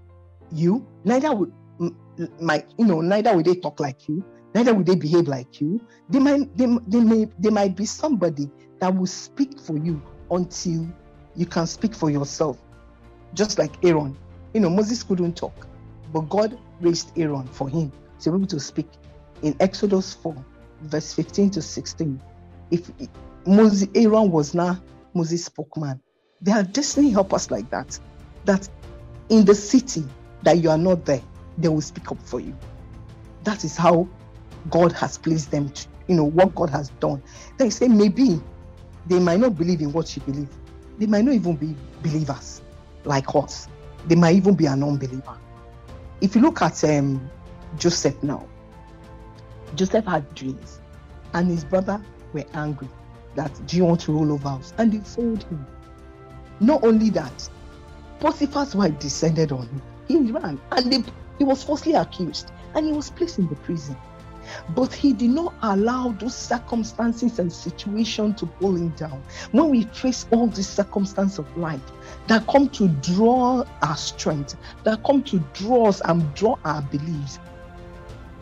you, 0.52 0.88
neither 1.04 1.34
would 1.34 1.52
my 2.42 2.64
you 2.78 2.86
know, 2.86 3.02
neither 3.02 3.36
would 3.36 3.46
they 3.46 3.56
talk 3.56 3.80
like 3.80 4.08
you, 4.08 4.24
neither 4.54 4.74
would 4.74 4.86
they 4.86 4.96
behave 4.96 5.28
like 5.28 5.62
you. 5.62 5.80
They 6.10 6.20
might 6.20 6.56
they, 6.58 6.66
they 6.88 7.00
may 7.00 7.28
they 7.40 7.50
might 7.50 7.76
be 7.76 7.86
somebody 7.86 8.50
that 8.80 8.96
will 8.96 9.08
speak 9.08 9.60
for 9.60 9.78
you 9.78 10.02
until 10.32 10.88
you 11.36 11.46
can 11.46 11.68
speak 11.68 11.96
for 11.96 12.10
yourself. 12.10 12.58
Just 13.34 13.58
like 13.58 13.84
Aaron. 13.84 14.18
You 14.54 14.62
know, 14.62 14.70
Moses 14.70 15.04
couldn't 15.04 15.38
talk, 15.38 15.68
but 16.12 16.22
God 16.22 16.58
raised 16.82 17.12
Aaron 17.18 17.48
for 17.48 17.70
him 17.70 17.92
to 18.22 18.32
be 18.32 18.38
able 18.38 18.48
to 18.48 18.60
speak. 18.60 18.88
In 19.42 19.56
Exodus 19.60 20.14
4, 20.16 20.36
verse 20.82 21.14
15 21.14 21.52
to 21.52 21.62
16, 21.62 22.22
if 22.72 22.92
Moses, 23.46 23.88
Aaron 23.96 24.32
was 24.32 24.54
now 24.54 24.82
Moses' 25.14 25.46
spokesman, 25.46 26.02
there 26.42 26.56
are 26.56 26.64
destiny 26.64 27.12
helpers 27.12 27.52
like 27.52 27.70
that, 27.70 28.00
that 28.46 28.68
in 29.30 29.46
the 29.46 29.56
city 29.56 30.04
that 30.44 30.58
you 30.58 30.70
are 30.70 30.78
not 30.78 31.06
there, 31.06 31.22
they 31.58 31.68
will 31.68 31.82
speak 31.82 32.12
up 32.12 32.22
for 32.22 32.40
you. 32.40 32.58
That 33.44 33.64
is 33.64 33.78
how 33.78 34.08
God 34.70 34.92
has 34.94 35.18
placed 35.18 35.52
them 35.52 35.70
to, 35.70 35.88
you 36.08 36.16
know, 36.16 36.26
what 36.26 36.56
God 36.56 36.70
has 36.70 36.90
done. 37.00 37.22
They 37.58 37.70
say 37.70 37.88
maybe 37.88 38.42
they 39.06 39.20
might 39.20 39.40
not 39.40 39.58
believe 39.58 39.82
in 39.82 39.92
what 39.92 40.16
you 40.16 40.22
believe. 40.24 40.50
They 40.98 41.06
might 41.06 41.24
not 41.24 41.34
even 41.36 41.56
be 41.56 41.76
believers 42.02 42.62
like 43.06 43.36
us. 43.36 43.68
They 44.08 44.16
might 44.16 44.36
even 44.36 44.56
be 44.56 44.66
an 44.66 44.84
unbeliever 44.84 45.38
if 46.22 46.36
you 46.36 46.42
look 46.42 46.62
at 46.62 46.84
um, 46.84 47.30
Joseph 47.78 48.22
now, 48.24 48.48
Joseph 49.76 50.06
had 50.06 50.34
dreams, 50.36 50.82
and 51.34 51.48
his 51.48 51.64
brother 51.64 52.02
were 52.34 52.46
angry 52.54 52.90
that 53.36 53.52
do 53.68 53.78
you 53.78 53.86
want 53.86 54.02
to 54.02 54.12
roll 54.12 54.34
over 54.34 54.50
us? 54.50 54.74
And 54.78 54.92
they 54.92 55.04
sold 55.04 55.44
him. 55.44 55.66
Not 56.60 56.84
only 56.84 57.10
that, 57.12 57.50
Potiphar's 58.20 58.76
wife 58.76 59.00
descended 59.00 59.52
on 59.52 59.68
him. 59.68 59.82
He 60.08 60.32
ran 60.32 60.60
and 60.72 60.92
they, 60.92 61.04
he 61.38 61.44
was 61.44 61.64
falsely 61.64 61.94
accused 61.94 62.52
and 62.74 62.86
he 62.86 62.92
was 62.92 63.12
placed 63.12 63.40
in 63.40 63.48
the 63.48 63.56
prison. 63.56 63.96
But 64.76 64.94
he 64.94 65.14
did 65.14 65.32
not 65.32 65.54
allow 65.62 66.10
those 66.20 66.36
circumstances 66.36 67.40
and 67.40 67.52
situations 67.52 68.40
to 68.40 68.46
pull 68.46 68.76
him 68.76 68.90
down. 68.90 69.22
When 69.52 69.70
we 69.70 69.84
face 69.84 70.26
all 70.32 70.48
these 70.48 70.68
circumstances 70.68 71.40
of 71.40 71.58
life 71.58 71.82
that 72.28 72.48
come 72.48 72.70
to 72.70 72.88
draw 72.88 73.64
our 73.82 73.98
strength, 73.98 74.56
that 74.84 75.04
come 75.04 75.24
to 75.24 75.40
draw 75.54 75.90
us 75.90 76.02
and 76.06 76.34
draw 76.34 76.58
our 76.66 76.82
beliefs, 76.84 77.40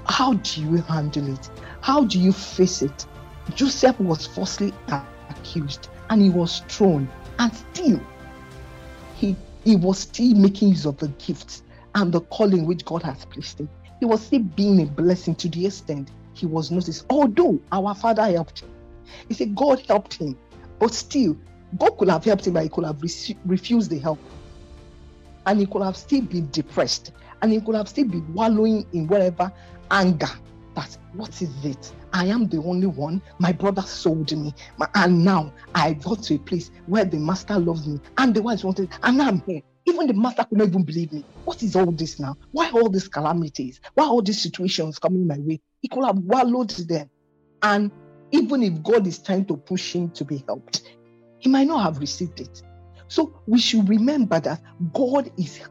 how 0.05 0.33
do 0.33 0.61
you 0.61 0.77
handle 0.83 1.33
it? 1.33 1.49
How 1.81 2.03
do 2.03 2.19
you 2.19 2.31
face 2.31 2.81
it? 2.81 3.05
Joseph 3.55 3.99
was 3.99 4.27
falsely 4.27 4.73
accused 5.29 5.89
and 6.09 6.21
he 6.21 6.29
was 6.29 6.61
thrown, 6.67 7.09
and 7.39 7.53
still 7.53 7.99
he, 9.15 9.35
he 9.63 9.75
was 9.75 9.99
still 9.99 10.35
making 10.35 10.69
use 10.69 10.85
of 10.85 10.97
the 10.97 11.07
gifts 11.09 11.63
and 11.95 12.11
the 12.13 12.21
calling 12.21 12.65
which 12.65 12.85
God 12.85 13.03
has 13.03 13.25
placed 13.25 13.59
him 13.59 13.69
he 13.99 14.05
was 14.05 14.25
still 14.25 14.43
being 14.43 14.81
a 14.81 14.85
blessing 14.85 15.35
to 15.35 15.49
the 15.49 15.65
extent 15.65 16.11
he 16.33 16.45
was 16.45 16.71
noticed. 16.71 17.05
Although 17.09 17.59
our 17.71 17.95
father 17.95 18.29
helped 18.31 18.61
him, 18.61 18.69
he 19.27 19.33
said 19.33 19.55
God 19.55 19.79
helped 19.87 20.15
him, 20.15 20.37
but 20.79 20.93
still, 20.93 21.37
God 21.77 21.97
could 21.97 22.09
have 22.09 22.23
helped 22.23 22.47
him, 22.47 22.53
but 22.53 22.63
he 22.63 22.69
could 22.69 22.85
have 22.85 23.01
re- 23.01 23.37
refused 23.45 23.89
the 23.89 23.99
help. 23.99 24.19
And 25.45 25.59
he 25.59 25.65
could 25.65 25.81
have 25.81 25.97
still 25.97 26.21
been 26.21 26.49
depressed, 26.51 27.11
and 27.41 27.51
he 27.51 27.61
could 27.61 27.75
have 27.75 27.87
still 27.87 28.05
been 28.05 28.33
wallowing 28.33 28.85
in 28.93 29.07
whatever 29.07 29.51
anger. 29.91 30.29
That 30.75 30.95
what 31.13 31.41
is 31.41 31.65
it? 31.65 31.91
I 32.13 32.25
am 32.25 32.47
the 32.47 32.57
only 32.57 32.87
one. 32.87 33.21
My 33.39 33.51
brother 33.51 33.81
sold 33.81 34.31
me, 34.31 34.53
and 34.95 35.25
now 35.25 35.53
I 35.73 35.93
got 35.93 36.23
to 36.23 36.35
a 36.35 36.39
place 36.39 36.71
where 36.85 37.05
the 37.05 37.17
master 37.17 37.57
loves 37.57 37.87
me, 37.87 37.99
and 38.17 38.35
the 38.35 38.41
wife 38.41 38.63
wanted, 38.63 38.89
and 39.03 39.21
I'm 39.21 39.41
here. 39.41 39.61
Even 39.97 40.07
the 40.07 40.13
master 40.13 40.43
could 40.43 40.59
not 40.59 40.67
even 40.67 40.83
believe 40.83 41.11
me. 41.11 41.25
What 41.43 41.63
is 41.63 41.75
all 41.75 41.91
this 41.91 42.19
now? 42.19 42.37
Why 42.51 42.69
all 42.69 42.87
these 42.87 43.07
calamities? 43.07 43.81
Why 43.95 44.05
all 44.05 44.21
these 44.21 44.39
situations 44.39 44.99
coming 44.99 45.25
my 45.25 45.39
way? 45.39 45.59
He 45.81 45.87
could 45.87 46.05
have 46.05 46.19
wallowed 46.19 46.69
them. 46.69 47.09
And 47.63 47.91
even 48.31 48.61
if 48.61 48.83
God 48.83 49.07
is 49.07 49.17
trying 49.17 49.45
to 49.45 49.57
push 49.57 49.95
him 49.95 50.11
to 50.11 50.23
be 50.23 50.43
helped, 50.47 50.83
he 51.39 51.49
might 51.49 51.65
not 51.65 51.81
have 51.81 51.97
received 51.97 52.39
it. 52.39 52.61
So 53.07 53.41
we 53.47 53.59
should 53.59 53.89
remember 53.89 54.39
that 54.39 54.61
God 54.93 55.31
is 55.35 55.61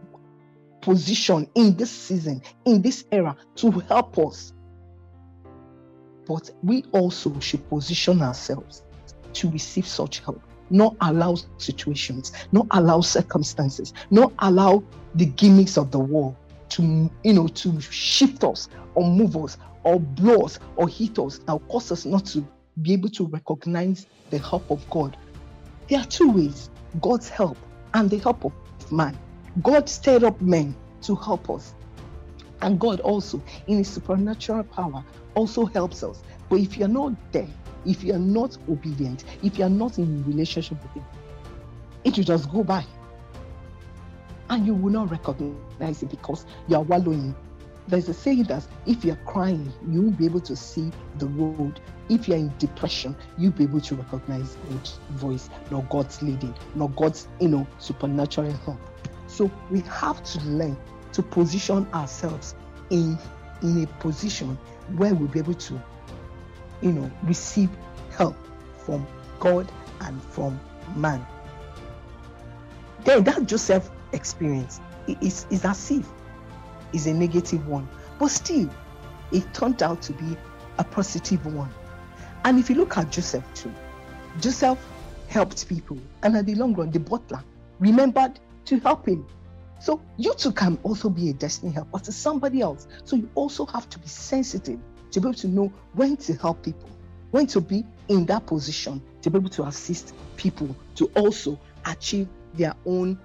positioned 0.81 1.49
in 1.55 1.77
this 1.77 1.93
season, 1.93 2.43
in 2.65 2.83
this 2.83 3.05
era, 3.13 3.37
to 3.57 3.71
help 3.71 4.19
us. 4.19 4.53
But 6.27 6.51
we 6.65 6.83
also 6.91 7.39
should 7.39 7.69
position 7.69 8.23
ourselves 8.23 8.83
to 9.35 9.51
receive 9.53 9.87
such 9.87 10.19
help 10.19 10.43
not 10.71 10.97
allow 11.01 11.37
situations, 11.59 12.33
not 12.53 12.67
allow 12.73 13.01
circumstances, 13.01 13.93
not 14.11 14.33
allow 14.41 14.83
the 15.15 15.27
gimmicks 15.27 15.77
of 15.77 15.91
the 15.91 15.99
world 15.99 16.37
to, 16.71 17.11
you 17.25 17.33
know, 17.33 17.49
to 17.49 17.81
shift 17.81 18.45
us 18.45 18.69
or 18.95 19.09
move 19.09 19.37
us 19.37 19.57
or 19.85 20.01
blow 20.01 20.43
us 20.43 20.59
or 20.77 20.89
hit 20.89 21.19
us 21.19 21.41
or 21.49 21.61
cause 21.61 21.93
us 21.93 22.05
not 22.05 22.25
to 22.27 22.47
be 22.83 22.93
able 22.93 23.09
to 23.09 23.27
recognize 23.27 24.07
the 24.31 24.39
help 24.39 24.71
of 24.71 24.89
God. 24.91 25.17
There 25.89 26.01
are 26.01 26.07
two 26.07 26.31
ways 26.31 26.71
God's 27.01 27.29
help 27.29 27.57
and 27.95 28.11
the 28.11 28.19
help 28.19 28.45
of 28.45 28.53
man. 28.91 29.17
God 29.63 29.89
stirred 29.89 30.25
up 30.25 30.41
men 30.41 30.75
to 31.03 31.15
help 31.15 31.49
us. 31.49 31.75
And 32.63 32.81
God 32.81 33.01
also, 33.01 33.43
in 33.67 33.79
his 33.79 33.89
supernatural 33.89 34.65
power, 34.65 35.05
also 35.35 35.67
helps 35.67 36.03
us. 36.03 36.23
But 36.49 36.61
if 36.61 36.77
you're 36.77 36.89
not 36.89 37.13
there, 37.33 37.49
if 37.87 38.03
you 38.03 38.15
are 38.15 38.19
not 38.19 38.57
obedient, 38.69 39.25
if 39.43 39.59
you 39.59 39.65
are 39.65 39.71
not 39.71 39.99
in 39.99 40.25
relationship 40.25 40.83
with 40.83 40.93
Him, 40.93 41.05
it 42.05 42.17
will 42.17 42.25
just 42.25 42.51
go 42.51 42.65
by. 42.65 42.85
And 44.49 44.67
you 44.67 44.75
will 44.75 44.93
not 44.93 45.11
recognize 45.11 46.03
it 46.03 46.11
because 46.11 46.47
you 46.69 46.77
are 46.77 46.83
wallowing. 46.83 47.35
There's 47.89 48.09
a 48.09 48.15
saying 48.15 48.45
that 48.45 48.67
if 48.87 49.05
you're 49.05 49.19
crying, 49.27 49.73
you 49.89 50.03
won't 50.03 50.19
be 50.19 50.25
able 50.25 50.41
to 50.41 50.57
see 50.57 50.91
the 51.19 51.27
road. 51.27 51.81
If 52.09 52.29
you're 52.29 52.37
in 52.37 52.53
depression, 52.59 53.17
you'll 53.39 53.53
be 53.53 53.65
able 53.65 53.81
to 53.81 53.95
recognize 53.97 54.57
God's 54.71 55.01
voice, 55.11 55.51
not 55.71 55.89
God's 55.89 56.23
leading, 56.23 56.55
not 56.75 56.95
God's, 56.97 57.29
you 57.41 57.49
know, 57.49 57.67
supernatural 57.79 58.53
help. 58.53 58.79
So 59.27 59.51
we 59.71 59.81
have 59.81 60.23
to 60.25 60.41
learn 60.41 60.77
to 61.13 61.23
position 61.23 61.87
ourselves 61.93 62.55
in 62.91 63.19
in 63.63 63.83
a 63.83 63.87
position 64.01 64.59
where 64.97 65.15
we'll 65.15 65.29
be 65.29 65.39
able 65.39 65.55
to 65.55 65.83
you 66.83 66.93
know, 66.93 67.11
receive 67.25 67.71
help 68.11 68.37
from 68.79 69.07
God 69.41 69.71
and 70.01 70.23
from 70.23 70.59
man. 70.95 71.25
Then 73.05 73.25
that 73.25 73.47
Joseph 73.47 73.91
experience 74.13 74.81
is, 75.07 75.47
is 75.51 75.65
as 75.65 75.91
if 75.91 76.09
is 76.93 77.07
a 77.07 77.15
negative 77.15 77.67
one, 77.67 77.89
but 78.19 78.29
still 78.29 78.71
it 79.33 79.53
turned 79.55 79.83
out 79.83 80.03
to 80.03 80.13
be 80.13 80.37
a 80.79 80.85
positive 80.85 81.45
one. 81.47 81.71
And 82.45 82.59
if 82.59 82.71
you 82.71 82.77
look 82.77 82.97
at 82.97 83.11
Joseph 83.11 83.45
too, 83.55 83.73
Joseph 84.41 84.79
helped 85.29 85.69
people, 85.69 85.99
and 86.23 86.37
at 86.37 86.47
the 86.47 86.55
long 86.55 86.75
run, 86.75 86.91
the 86.91 87.01
butler 87.01 87.43
remembered 87.79 88.39
to 88.67 88.79
help 88.81 89.07
him. 89.07 89.27
So 89.79 90.01
you 90.17 90.35
too 90.35 90.53
can 90.53 90.79
also 90.83 91.11
be 91.11 91.31
a 91.31 91.33
destiny 91.33 91.73
helper 91.73 91.99
to 91.99 92.13
somebody 92.13 92.61
else. 92.61 92.87
So 93.05 93.17
you 93.17 93.29
also 93.35 93.67
have 93.67 93.89
to 93.91 93.99
be 93.99 94.09
sensitive 94.09 94.81
to 95.11 95.21
be 95.21 95.29
able 95.29 95.39
to 95.39 95.49
know 95.49 95.73
when 95.95 96.17
to 96.19 96.35
help 96.35 96.63
people, 96.63 96.91
when 97.31 97.47
to 97.49 97.61
be 97.61 97.85
in 98.09 98.27
that 98.27 98.47
position 98.47 99.03
to 99.23 99.31
be 99.31 99.39
able 99.39 99.51
to 99.51 99.65
assist 99.65 100.15
people 100.37 100.75
to 100.95 101.11
also 101.17 101.59
achieve 101.85 102.29
their 102.55 102.75
own 102.85 103.19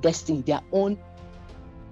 destiny, 0.00 0.42
their 0.42 0.60
own 0.72 0.98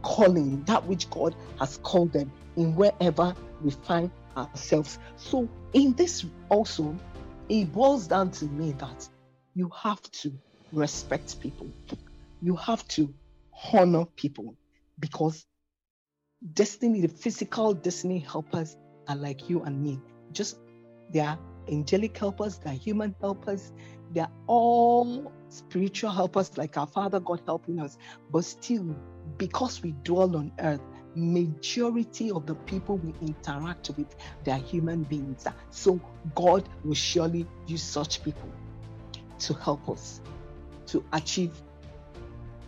calling, 0.03 0.63
that 0.65 0.85
which 0.87 1.09
God 1.11 1.35
has 1.59 1.79
called 1.79 2.13
them 2.13 2.31
in 2.57 2.75
wherever 2.75 3.35
we 3.63 3.71
find 3.71 4.11
ourselves. 4.37 4.99
So, 5.17 5.49
in 5.73 5.95
this 5.95 6.25
also, 6.49 6.97
it 7.49 7.73
boils 7.73 8.07
down 8.07 8.31
to 8.33 8.45
me 8.47 8.73
that 8.73 9.09
you 9.55 9.71
have 9.83 10.03
to 10.03 10.33
respect 10.73 11.41
people, 11.41 11.69
you 12.43 12.57
have 12.57 12.87
to 12.89 13.13
honor 13.73 14.05
people 14.17 14.55
because 14.99 15.47
destiny, 16.55 17.01
the 17.01 17.09
physical 17.09 17.75
destiny 17.75 18.19
helpers 18.19 18.77
are 19.09 19.17
like 19.17 19.49
you 19.49 19.63
and 19.63 19.83
me. 19.83 20.01
Just 20.33 20.59
they 21.11 21.21
are 21.21 21.39
angelic 21.69 22.17
helpers, 22.17 22.59
they 22.59 22.71
are 22.71 22.75
human 22.75 23.15
helpers, 23.21 23.73
they 24.13 24.21
are 24.21 24.33
all 24.47 25.33
spiritual 25.49 26.11
helpers, 26.11 26.57
like 26.57 26.77
our 26.77 26.87
Father 26.87 27.21
God 27.21 27.43
helping 27.47 27.81
us. 27.81 27.97
But 28.31 28.45
still, 28.45 28.95
because 29.39 29.83
we 29.83 29.93
dwell 30.03 30.37
on 30.37 30.53
earth, 30.61 30.81
majority 31.15 32.31
of 32.31 32.45
the 32.47 32.55
people 32.55 32.99
we 32.99 33.15
interact 33.27 33.91
with 33.97 34.15
they 34.45 34.53
are 34.53 34.59
human 34.59 35.03
beings 35.05 35.47
so 35.71 35.99
god 36.35 36.69
will 36.85 36.93
surely 36.95 37.47
use 37.67 37.83
such 37.83 38.23
people 38.23 38.51
to 39.39 39.55
help 39.55 39.89
us 39.89 40.21
to 40.85 41.03
achieve 41.15 41.59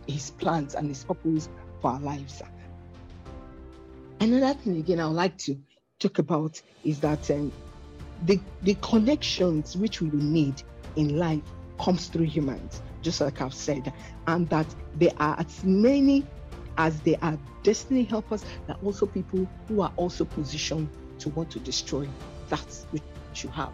his 0.07 0.31
plans 0.31 0.75
and 0.75 0.89
his 0.89 1.05
purpose 1.05 1.51
for 1.83 1.91
our 1.91 2.01
lives 2.01 2.41
another 4.21 4.55
thing 4.55 4.77
again 4.77 5.01
i 5.01 5.07
would 5.07 5.15
like 5.15 5.37
to 5.39 5.57
talk 5.99 6.19
about 6.19 6.61
is 6.85 7.01
that 7.01 7.31
um, 7.31 7.53
the 8.25 8.41
the 8.63 8.75
connections 8.83 9.77
which 9.77 10.01
we 10.01 10.09
need 10.11 10.63
in 10.97 11.17
life 11.17 11.43
comes 11.81 12.09
through 12.09 12.25
humans 12.25 12.83
just 13.03 13.21
like 13.21 13.41
i've 13.41 13.55
said 13.55 13.93
and 14.27 14.49
that 14.49 14.67
there 14.97 15.13
are 15.19 15.39
as 15.39 15.63
many 15.65 16.27
as 16.79 17.01
they 17.01 17.17
are 17.17 17.37
destiny 17.65 18.05
helpers, 18.05 18.45
there 18.67 18.77
are 18.77 18.85
also 18.85 19.05
people 19.05 19.47
who 19.67 19.83
are 19.83 19.93
also 19.97 20.25
positioned 20.25 20.89
to 21.19 21.29
want 21.31 21.51
to 21.51 21.59
destroy 21.59 22.09
that 22.49 22.67
which 22.93 23.03
you 23.43 23.51
have. 23.51 23.73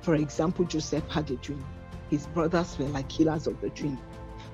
For 0.00 0.14
example, 0.14 0.64
Joseph 0.64 1.08
had 1.08 1.30
a 1.30 1.36
dream. 1.36 1.64
His 2.10 2.26
brothers 2.28 2.78
were 2.78 2.86
like 2.86 3.08
killers 3.08 3.46
of 3.46 3.60
the 3.60 3.68
dream. 3.70 3.98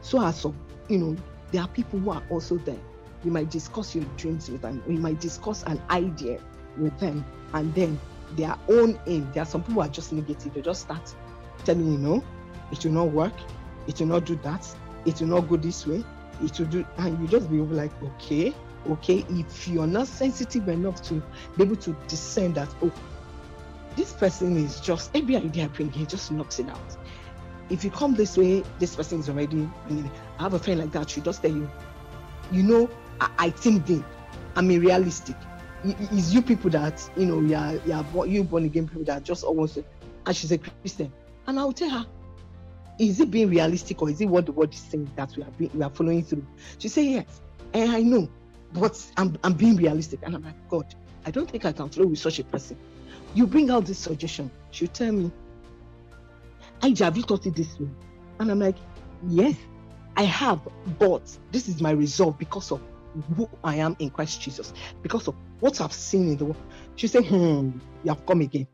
So 0.02 0.20
as 0.22 0.44
of 0.44 0.54
you 0.88 0.98
know, 0.98 1.16
there 1.52 1.62
are 1.62 1.68
people 1.68 2.00
who 2.00 2.10
are 2.10 2.22
also 2.28 2.56
there. 2.58 2.76
You 3.24 3.30
might 3.30 3.50
discuss 3.50 3.94
your 3.94 4.04
dreams 4.16 4.50
with 4.50 4.62
them, 4.62 4.82
you 4.88 4.98
might 4.98 5.20
discuss 5.20 5.62
an 5.64 5.80
idea 5.90 6.40
with 6.76 6.98
them, 6.98 7.24
and 7.54 7.74
then 7.74 8.00
their 8.36 8.56
own 8.68 8.98
aim. 9.06 9.30
There 9.32 9.42
are 9.42 9.46
some 9.46 9.62
people 9.62 9.74
who 9.74 9.88
are 9.88 9.92
just 9.92 10.12
negative, 10.12 10.54
they 10.54 10.62
just 10.62 10.82
start 10.82 11.14
telling 11.64 11.92
you, 11.92 11.98
no, 11.98 12.24
it 12.70 12.84
will 12.84 12.92
not 12.92 13.10
work, 13.10 13.34
it 13.86 14.00
will 14.00 14.08
not 14.08 14.24
do 14.24 14.36
that, 14.36 14.66
it 15.04 15.20
will 15.20 15.28
not 15.28 15.48
go 15.48 15.56
this 15.56 15.86
way, 15.86 16.04
it 16.42 16.58
will 16.58 16.66
do, 16.66 16.84
and 16.98 17.20
you 17.20 17.28
just 17.28 17.50
be 17.50 17.58
like, 17.58 17.92
okay, 18.02 18.54
okay. 18.88 19.24
If 19.28 19.68
you're 19.68 19.86
not 19.86 20.08
sensitive 20.08 20.68
enough 20.68 21.02
to 21.02 21.22
be 21.56 21.64
able 21.64 21.76
to 21.76 21.96
discern 22.08 22.52
that, 22.54 22.74
oh, 22.82 22.92
this 23.96 24.12
person 24.12 24.56
is 24.56 24.80
just 24.80 25.14
every 25.14 25.36
idea 25.36 25.64
I 25.64 25.68
bring, 25.68 25.92
he 25.92 26.06
just 26.06 26.32
knocks 26.32 26.58
it 26.58 26.68
out. 26.68 26.96
If 27.70 27.84
you 27.84 27.90
come 27.90 28.14
this 28.14 28.36
way, 28.36 28.64
this 28.78 28.96
person 28.96 29.20
is 29.20 29.28
already. 29.28 29.68
I 30.38 30.42
have 30.42 30.54
a 30.54 30.58
friend 30.58 30.80
like 30.80 30.92
that. 30.92 31.10
She 31.10 31.20
just 31.20 31.42
tell 31.42 31.52
you, 31.52 31.70
you 32.50 32.62
know, 32.62 32.90
I, 33.22 33.30
I 33.38 33.50
think 33.50 33.86
deep. 33.86 34.04
I'm 34.56 34.70
a 34.70 34.78
realistic. 34.78 35.36
It's 35.84 36.32
you 36.32 36.42
people 36.42 36.70
that 36.70 37.08
you 37.16 37.26
know, 37.26 37.40
you 37.40 37.92
are 37.94 38.26
you 38.26 38.44
born 38.44 38.64
again 38.64 38.88
people 38.88 39.04
that 39.04 39.22
just 39.22 39.44
almost, 39.44 39.78
and 40.26 40.36
she's 40.36 40.50
a 40.50 40.58
Christian, 40.58 41.12
and 41.46 41.58
I'll 41.58 41.72
tell 41.72 41.90
her, 41.90 42.06
is 42.98 43.20
it 43.20 43.30
being 43.30 43.48
realistic 43.48 44.02
or 44.02 44.10
is 44.10 44.20
it 44.20 44.26
what 44.26 44.46
the 44.46 44.52
word 44.52 44.72
is 44.74 44.80
saying 44.80 45.10
that 45.16 45.36
we 45.36 45.42
are 45.44 45.50
being, 45.52 45.70
we 45.74 45.82
are 45.82 45.90
following 45.90 46.24
through? 46.24 46.44
She 46.78 46.88
said, 46.88 47.04
Yes, 47.04 47.40
and 47.72 47.90
I 47.92 48.00
know, 48.00 48.28
but 48.72 49.00
I'm, 49.16 49.36
I'm 49.44 49.54
being 49.54 49.76
realistic. 49.76 50.20
And 50.24 50.34
I'm 50.34 50.42
like, 50.42 50.68
God, 50.68 50.92
I 51.24 51.30
don't 51.30 51.50
think 51.50 51.64
I 51.64 51.72
can 51.72 51.88
flow 51.88 52.06
with 52.06 52.18
such 52.18 52.40
a 52.40 52.44
person. 52.44 52.76
You 53.34 53.46
bring 53.46 53.70
out 53.70 53.86
this 53.86 53.98
suggestion, 53.98 54.50
she'll 54.72 54.88
tell 54.88 55.12
me, 55.12 55.30
I 56.82 56.92
have 56.98 57.16
you 57.16 57.22
thought 57.22 57.46
it 57.46 57.54
this 57.54 57.78
way? 57.78 57.88
And 58.40 58.50
I'm 58.50 58.58
like, 58.58 58.76
Yes, 59.28 59.56
I 60.16 60.24
have, 60.24 60.60
but 60.98 61.22
this 61.52 61.68
is 61.68 61.80
my 61.80 61.92
resolve 61.92 62.36
because 62.38 62.72
of 62.72 62.80
who 63.36 63.48
I 63.62 63.76
am 63.76 63.96
in 63.98 64.10
Christ 64.10 64.40
Jesus, 64.40 64.72
because 65.02 65.28
of 65.28 65.34
what 65.60 65.80
I've 65.80 65.92
seen 65.92 66.30
in 66.30 66.36
the 66.36 66.44
world. 66.46 66.62
She 66.96 67.06
said, 67.06 67.26
Hmm, 67.26 67.78
you 68.02 68.08
have 68.08 68.24
come 68.26 68.40
again. 68.40 68.66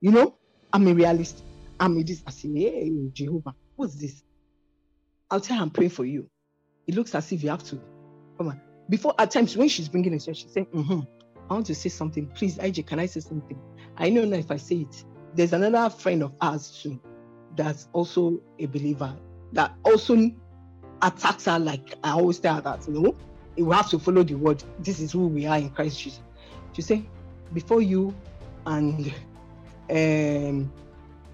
You 0.00 0.10
know, 0.10 0.36
I'm 0.72 0.86
a 0.88 0.94
realist. 0.94 1.42
I'm 1.78 1.96
in 1.96 2.04
this. 2.04 2.22
I 2.26 2.30
say, 2.30 2.48
Hey, 2.52 2.90
Jehovah, 3.12 3.54
what's 3.76 3.94
this? 3.94 4.22
I'll 5.30 5.40
tell 5.40 5.56
her 5.56 5.62
I'm 5.62 5.70
praying 5.70 5.90
for 5.90 6.04
you. 6.04 6.28
It 6.86 6.94
looks 6.94 7.14
as 7.14 7.30
if 7.32 7.42
you 7.42 7.50
have 7.50 7.64
to 7.64 7.80
come 8.38 8.48
on. 8.48 8.60
Before 8.88 9.14
at 9.18 9.30
times 9.30 9.56
when 9.56 9.68
she's 9.68 9.88
bringing 9.88 10.12
it, 10.12 10.22
she 10.22 10.48
say, 10.48 10.66
mm-hmm, 10.74 11.00
I 11.48 11.54
want 11.54 11.66
to 11.66 11.74
say 11.74 11.88
something. 11.88 12.26
Please, 12.34 12.58
IJ, 12.58 12.86
can 12.86 12.98
I 12.98 13.06
say 13.06 13.20
something? 13.20 13.58
I 13.96 14.10
know 14.10 14.24
now 14.24 14.36
if 14.36 14.50
I 14.50 14.56
say 14.56 14.76
it. 14.76 15.04
There's 15.34 15.52
another 15.54 15.88
friend 15.88 16.22
of 16.22 16.34
ours 16.40 16.80
too 16.82 17.00
that's 17.56 17.88
also 17.92 18.38
a 18.58 18.66
believer 18.66 19.16
that 19.52 19.74
also 19.84 20.30
attacks 21.00 21.46
her 21.46 21.58
like 21.58 21.94
I 22.04 22.10
always 22.10 22.38
tell 22.38 22.56
her 22.56 22.60
that, 22.62 22.86
you 22.86 22.94
know, 23.00 23.16
we 23.56 23.74
have 23.74 23.90
to 23.90 23.98
follow 23.98 24.22
the 24.22 24.34
word. 24.34 24.62
This 24.78 25.00
is 25.00 25.12
who 25.12 25.28
we 25.28 25.46
are 25.46 25.58
in 25.58 25.70
Christ 25.70 26.00
Jesus. 26.00 26.20
She 26.72 26.82
say, 26.82 27.04
before 27.52 27.82
you 27.82 28.14
and 28.66 29.12
um 29.90 30.72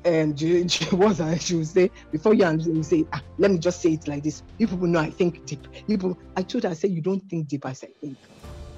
and 0.04 0.38
she 0.70 0.94
was 0.94 1.20
I 1.20 1.38
should 1.38 1.66
say 1.66 1.90
before 2.10 2.34
you 2.34 2.44
and 2.44 2.62
you 2.64 2.82
say, 2.82 3.04
ah, 3.12 3.22
let 3.38 3.50
me 3.50 3.58
just 3.58 3.80
say 3.80 3.92
it 3.92 4.08
like 4.08 4.22
this. 4.22 4.42
You 4.58 4.66
people 4.66 4.86
know 4.86 5.00
I 5.00 5.10
think 5.10 5.44
deep. 5.46 5.66
People, 5.86 6.18
I 6.36 6.42
told 6.42 6.64
her, 6.64 6.70
I 6.70 6.74
said 6.74 6.90
you 6.90 7.00
don't 7.00 7.20
think 7.28 7.48
deep. 7.48 7.66
I 7.66 7.72
said 7.72 7.90
think, 8.00 8.18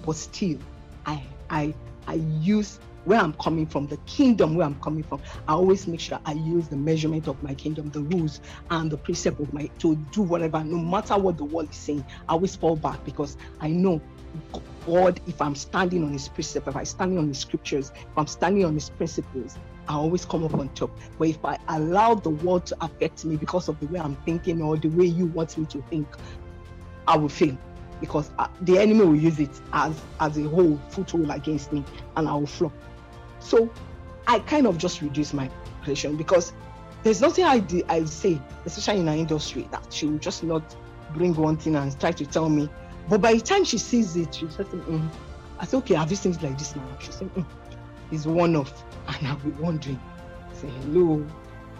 but 0.04 0.16
still, 0.16 0.58
I 1.06 1.22
I 1.48 1.74
I 2.06 2.14
use 2.14 2.80
where 3.04 3.18
I'm 3.18 3.32
coming 3.34 3.66
from, 3.66 3.86
the 3.86 3.96
kingdom 3.98 4.56
where 4.56 4.66
I'm 4.66 4.78
coming 4.80 5.02
from. 5.02 5.20
I 5.48 5.52
always 5.52 5.86
make 5.86 6.00
sure 6.00 6.20
I 6.24 6.32
use 6.32 6.68
the 6.68 6.76
measurement 6.76 7.28
of 7.28 7.42
my 7.42 7.54
kingdom, 7.54 7.90
the 7.90 8.00
rules 8.00 8.40
and 8.70 8.90
the 8.90 8.98
precept 8.98 9.40
of 9.40 9.52
my 9.52 9.66
to 9.78 9.96
do 10.12 10.22
whatever, 10.22 10.62
no 10.64 10.78
matter 10.78 11.16
what 11.18 11.36
the 11.36 11.44
world 11.44 11.70
is 11.70 11.76
saying. 11.76 12.04
I 12.28 12.32
always 12.32 12.56
fall 12.56 12.76
back 12.76 13.04
because 13.04 13.36
I 13.60 13.68
know 13.68 14.00
God, 14.86 15.20
if 15.26 15.40
I'm 15.42 15.54
standing 15.54 16.04
on 16.04 16.12
his 16.12 16.28
precept, 16.28 16.68
if 16.68 16.76
I'm 16.76 16.84
standing 16.84 17.18
on 17.18 17.28
his 17.28 17.38
scriptures, 17.38 17.92
if 17.94 18.16
I'm 18.16 18.26
standing 18.26 18.64
on 18.64 18.74
his 18.74 18.88
principles, 18.90 19.56
I 19.88 19.94
always 19.94 20.24
come 20.24 20.44
up 20.44 20.54
on 20.54 20.68
top. 20.70 20.90
But 21.18 21.28
if 21.28 21.44
I 21.44 21.58
allow 21.68 22.14
the 22.14 22.30
world 22.30 22.66
to 22.66 22.76
affect 22.80 23.24
me 23.24 23.36
because 23.36 23.68
of 23.68 23.80
the 23.80 23.86
way 23.86 23.98
I'm 23.98 24.16
thinking 24.24 24.62
or 24.62 24.76
the 24.76 24.88
way 24.88 25.06
you 25.06 25.26
want 25.26 25.58
me 25.58 25.66
to 25.66 25.82
think, 25.90 26.06
I 27.08 27.16
will 27.16 27.28
fail 27.28 27.58
because 28.00 28.30
uh, 28.38 28.48
the 28.62 28.78
enemy 28.78 29.04
will 29.04 29.16
use 29.16 29.38
it 29.38 29.60
as 29.72 30.00
as 30.20 30.38
a 30.38 30.44
whole 30.44 30.80
foothold 30.88 31.30
against 31.30 31.72
me 31.72 31.84
and 32.16 32.28
I 32.28 32.34
will 32.34 32.46
flop. 32.46 32.72
So 33.40 33.70
I 34.26 34.38
kind 34.40 34.66
of 34.66 34.78
just 34.78 35.02
reduce 35.02 35.32
my 35.32 35.50
pressure 35.82 36.10
because 36.10 36.52
there's 37.02 37.20
nothing 37.20 37.44
I, 37.44 37.64
I 37.88 38.04
say, 38.04 38.40
especially 38.64 39.00
in 39.00 39.08
our 39.08 39.16
industry, 39.16 39.68
that 39.72 39.86
she 39.90 40.06
will 40.06 40.18
just 40.18 40.44
not 40.44 40.76
bring 41.14 41.34
one 41.34 41.56
thing 41.56 41.74
and 41.74 41.98
try 41.98 42.12
to 42.12 42.26
tell 42.26 42.48
me 42.48 42.68
but 43.10 43.20
by 43.20 43.34
the 43.34 43.40
time 43.40 43.64
she 43.64 43.76
sees 43.76 44.16
it, 44.16 44.34
she 44.34 44.48
says, 44.48 44.66
mm. 44.66 45.08
I 45.58 45.66
said, 45.66 45.78
okay, 45.78 45.94
have 45.94 46.10
you 46.10 46.16
seen 46.16 46.32
it 46.32 46.42
like 46.42 46.56
this 46.56 46.76
now? 46.76 46.86
She 47.00 47.10
said, 47.10 47.34
mm. 47.34 47.44
it's 48.12 48.24
one 48.24 48.54
off. 48.54 48.84
And 49.08 49.26
I'll 49.26 49.36
be 49.36 49.50
wondering, 49.50 50.00
say, 50.52 50.68
hello. 50.68 51.26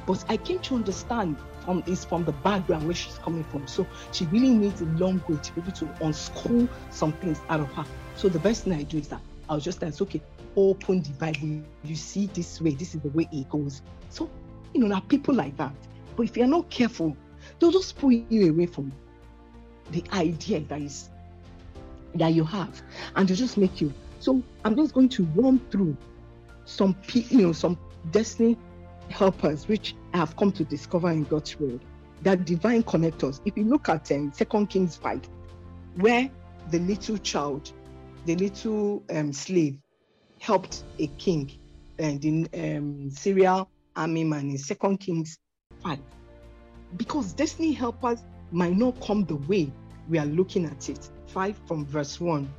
But 0.07 0.25
I 0.29 0.37
came 0.37 0.59
to 0.61 0.75
understand 0.75 1.37
from 1.65 1.85
is 1.87 2.05
from 2.05 2.25
the 2.25 2.33
background 2.33 2.85
where 2.85 2.97
she's 2.97 3.19
coming 3.19 3.45
from. 3.45 3.69
So 3.69 3.87
she 4.11 4.25
really 4.27 4.51
needs 4.51 4.81
a 4.81 4.87
long 4.87 5.23
way 5.29 5.37
to 5.41 5.53
be 5.53 5.61
able 5.61 5.73
to 5.73 5.85
unschool 6.03 6.69
some 6.91 7.13
things 7.13 7.41
out 7.49 7.61
of 7.61 7.73
her. 7.75 7.85
So 8.17 8.29
the 8.29 8.41
best 8.41 8.65
thing 8.65 8.73
I 8.73 8.83
do 8.83 8.99
is 8.99 9.07
that 9.09 9.21
I'll 9.49 9.61
just 9.61 9.79
say, 9.79 9.93
okay, 10.01 10.21
open 10.57 11.03
the 11.03 11.11
Bible. 11.11 11.63
You 11.85 11.97
see 11.97 12.27
this 12.27 12.61
way, 12.61 12.75
this 12.75 12.95
is 12.95 13.01
the 13.01 13.11
way 13.11 13.29
it 13.33 13.49
goes. 13.49 13.83
So, 14.09 14.29
you 14.75 14.81
know, 14.81 14.89
there 14.89 14.99
are 14.99 15.03
people 15.03 15.35
like 15.35 15.57
that. 15.57 15.73
But 16.17 16.25
if 16.25 16.37
you're 16.37 16.47
not 16.47 16.71
careful, 16.71 17.17
they'll 17.59 17.71
just 17.71 17.97
pull 17.97 18.13
you 18.13 18.51
away 18.51 18.67
from 18.67 18.93
the 19.93 20.05
idea 20.13 20.61
that 20.61 20.81
is 20.81 21.11
that 22.15 22.33
you 22.33 22.45
have 22.45 22.83
and 23.17 23.29
to 23.29 23.35
just 23.35 23.57
make 23.57 23.81
you 23.81 23.93
so 24.19 24.43
i'm 24.65 24.77
just 24.77 24.95
going 24.95 25.09
to 25.09 25.25
run 25.35 25.61
through 25.71 25.97
some 26.65 26.97
you 27.13 27.39
know 27.39 27.53
some 27.53 27.79
destiny 28.11 28.57
helpers 29.09 29.69
which 29.69 29.95
i 30.13 30.19
have 30.19 30.37
come 30.37 30.53
to 30.53 30.65
discover 30.65 31.11
in 31.11 31.25
god's 31.25 31.59
word 31.59 31.81
that 32.23 32.45
divine 32.45 32.83
connectors 32.83 33.41
if 33.45 33.57
you 33.57 33.65
look 33.65 33.89
at 33.89 34.11
um, 34.13 34.33
second 34.33 34.69
kings 34.69 34.97
5 34.97 35.21
where 35.97 36.31
the 36.71 36.79
little 36.81 37.19
child 37.19 37.73
the 38.27 38.37
little 38.37 39.03
um, 39.11 39.33
slave 39.33 39.79
helped 40.41 40.83
a 40.99 41.07
king 41.19 41.51
and 41.99 42.25
in 42.25 42.49
um, 42.55 43.11
syria 43.11 43.65
army 43.95 44.25
man 44.25 44.51
in 44.51 44.59
second 44.59 44.99
kings 44.99 45.39
5 45.83 45.99
because 46.97 47.33
destiny 47.33 47.73
helpers 47.73 48.21
might 48.51 48.77
not 48.77 49.01
come 49.01 49.25
the 49.25 49.37
way 49.37 49.71
we 50.09 50.19
are 50.19 50.27
looking 50.27 50.67
at 50.67 50.89
it. 50.89 51.09
5 51.29 51.57
from 51.67 51.87
verse 51.87 52.21
1. 52.21 52.53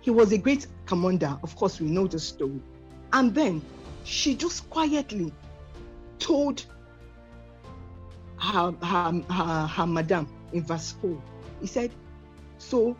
He 0.00 0.10
was 0.10 0.32
a 0.32 0.38
great 0.38 0.66
commander. 0.86 1.38
Of 1.42 1.54
course, 1.54 1.80
we 1.80 1.88
know 1.88 2.06
the 2.06 2.18
story. 2.18 2.60
And 3.12 3.34
then 3.34 3.62
she 4.04 4.34
just 4.34 4.68
quietly 4.70 5.32
told 6.18 6.64
her, 8.38 8.72
her, 8.82 9.22
her, 9.30 9.66
her 9.66 9.86
madam 9.86 10.26
in 10.52 10.64
verse 10.64 10.92
4, 11.02 11.22
he 11.60 11.66
said, 11.66 11.92
So 12.58 12.96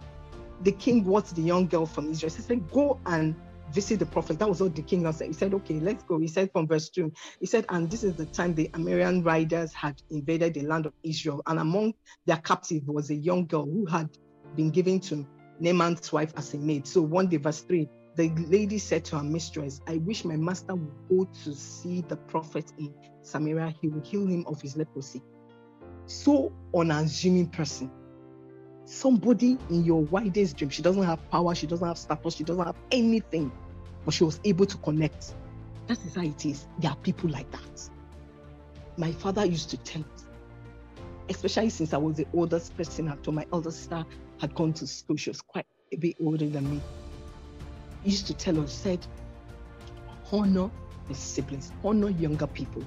the 0.62 0.72
king 0.72 1.04
wants 1.04 1.32
the 1.32 1.42
young 1.42 1.66
girl 1.66 1.86
from 1.86 2.10
Israel. 2.10 2.32
He 2.34 2.42
said, 2.42 2.70
Go 2.70 3.00
and 3.06 3.34
visit 3.72 3.98
the 3.98 4.06
prophet. 4.06 4.38
That 4.38 4.48
was 4.48 4.60
what 4.60 4.74
the 4.74 4.82
king 4.82 5.10
said. 5.12 5.28
He 5.28 5.32
said, 5.32 5.54
Okay, 5.54 5.80
let's 5.80 6.04
go. 6.04 6.18
He 6.18 6.28
said 6.28 6.50
from 6.52 6.66
verse 6.68 6.88
2, 6.90 7.12
he 7.40 7.46
said, 7.46 7.66
And 7.68 7.90
this 7.90 8.04
is 8.04 8.14
the 8.14 8.26
time 8.26 8.54
the 8.54 8.68
Aramean 8.74 9.24
riders 9.24 9.72
had 9.72 10.00
invaded 10.10 10.54
the 10.54 10.62
land 10.62 10.86
of 10.86 10.92
Israel. 11.02 11.42
And 11.46 11.58
among 11.58 11.94
their 12.26 12.38
captives 12.38 12.86
was 12.86 13.10
a 13.10 13.14
young 13.14 13.46
girl 13.46 13.64
who 13.64 13.86
had 13.86 14.08
been 14.56 14.70
given 14.70 15.00
to 15.00 15.26
Naaman's 15.58 16.12
wife 16.12 16.32
as 16.36 16.54
a 16.54 16.58
maid. 16.58 16.86
So 16.86 17.02
one 17.02 17.28
day, 17.28 17.38
verse 17.38 17.60
3, 17.62 17.88
the 18.16 18.30
lady 18.48 18.78
said 18.78 19.04
to 19.06 19.16
her 19.16 19.24
mistress, 19.24 19.80
I 19.86 19.96
wish 19.98 20.24
my 20.24 20.36
master 20.36 20.74
would 20.74 21.08
go 21.08 21.28
to 21.44 21.54
see 21.54 22.02
the 22.02 22.16
prophet 22.16 22.70
in 22.78 22.92
Samaria. 23.22 23.74
He 23.80 23.88
will 23.88 24.02
heal 24.02 24.26
him 24.26 24.44
of 24.46 24.60
his 24.60 24.76
leprosy. 24.76 25.22
So 26.06 26.52
unassuming 26.74 27.48
person. 27.48 27.90
Somebody 28.84 29.58
in 29.70 29.84
your 29.84 30.02
widest 30.02 30.56
dream. 30.56 30.70
She 30.70 30.82
doesn't 30.82 31.02
have 31.02 31.28
power, 31.30 31.54
she 31.54 31.66
doesn't 31.66 31.86
have 31.86 31.98
status, 31.98 32.34
she 32.34 32.44
doesn't 32.44 32.64
have 32.64 32.76
anything, 32.90 33.50
but 34.04 34.14
she 34.14 34.24
was 34.24 34.40
able 34.44 34.66
to 34.66 34.76
connect. 34.78 35.34
That 35.86 35.98
is 36.04 36.14
how 36.14 36.22
it 36.22 36.44
is. 36.44 36.66
There 36.78 36.90
are 36.90 36.96
people 36.96 37.30
like 37.30 37.50
that. 37.52 37.88
My 38.96 39.12
father 39.12 39.44
used 39.44 39.70
to 39.70 39.76
tell 39.78 40.02
us, 40.14 40.26
especially 41.28 41.70
since 41.70 41.94
I 41.94 41.96
was 41.96 42.16
the 42.16 42.26
oldest 42.34 42.76
person 42.76 43.06
home, 43.06 43.34
my 43.34 43.46
elder 43.52 43.70
sister 43.70 44.04
had 44.40 44.54
gone 44.54 44.72
to 44.74 44.86
school. 44.86 45.16
She 45.16 45.30
was 45.30 45.40
quite 45.40 45.66
a 45.92 45.96
bit 45.96 46.16
older 46.20 46.48
than 46.48 46.70
me 46.70 46.80
used 48.04 48.26
to 48.26 48.34
tell 48.34 48.58
us, 48.60 48.72
said, 48.72 48.98
honor 50.32 50.70
the 51.08 51.14
siblings, 51.14 51.72
honor 51.84 52.10
younger 52.10 52.46
people, 52.46 52.84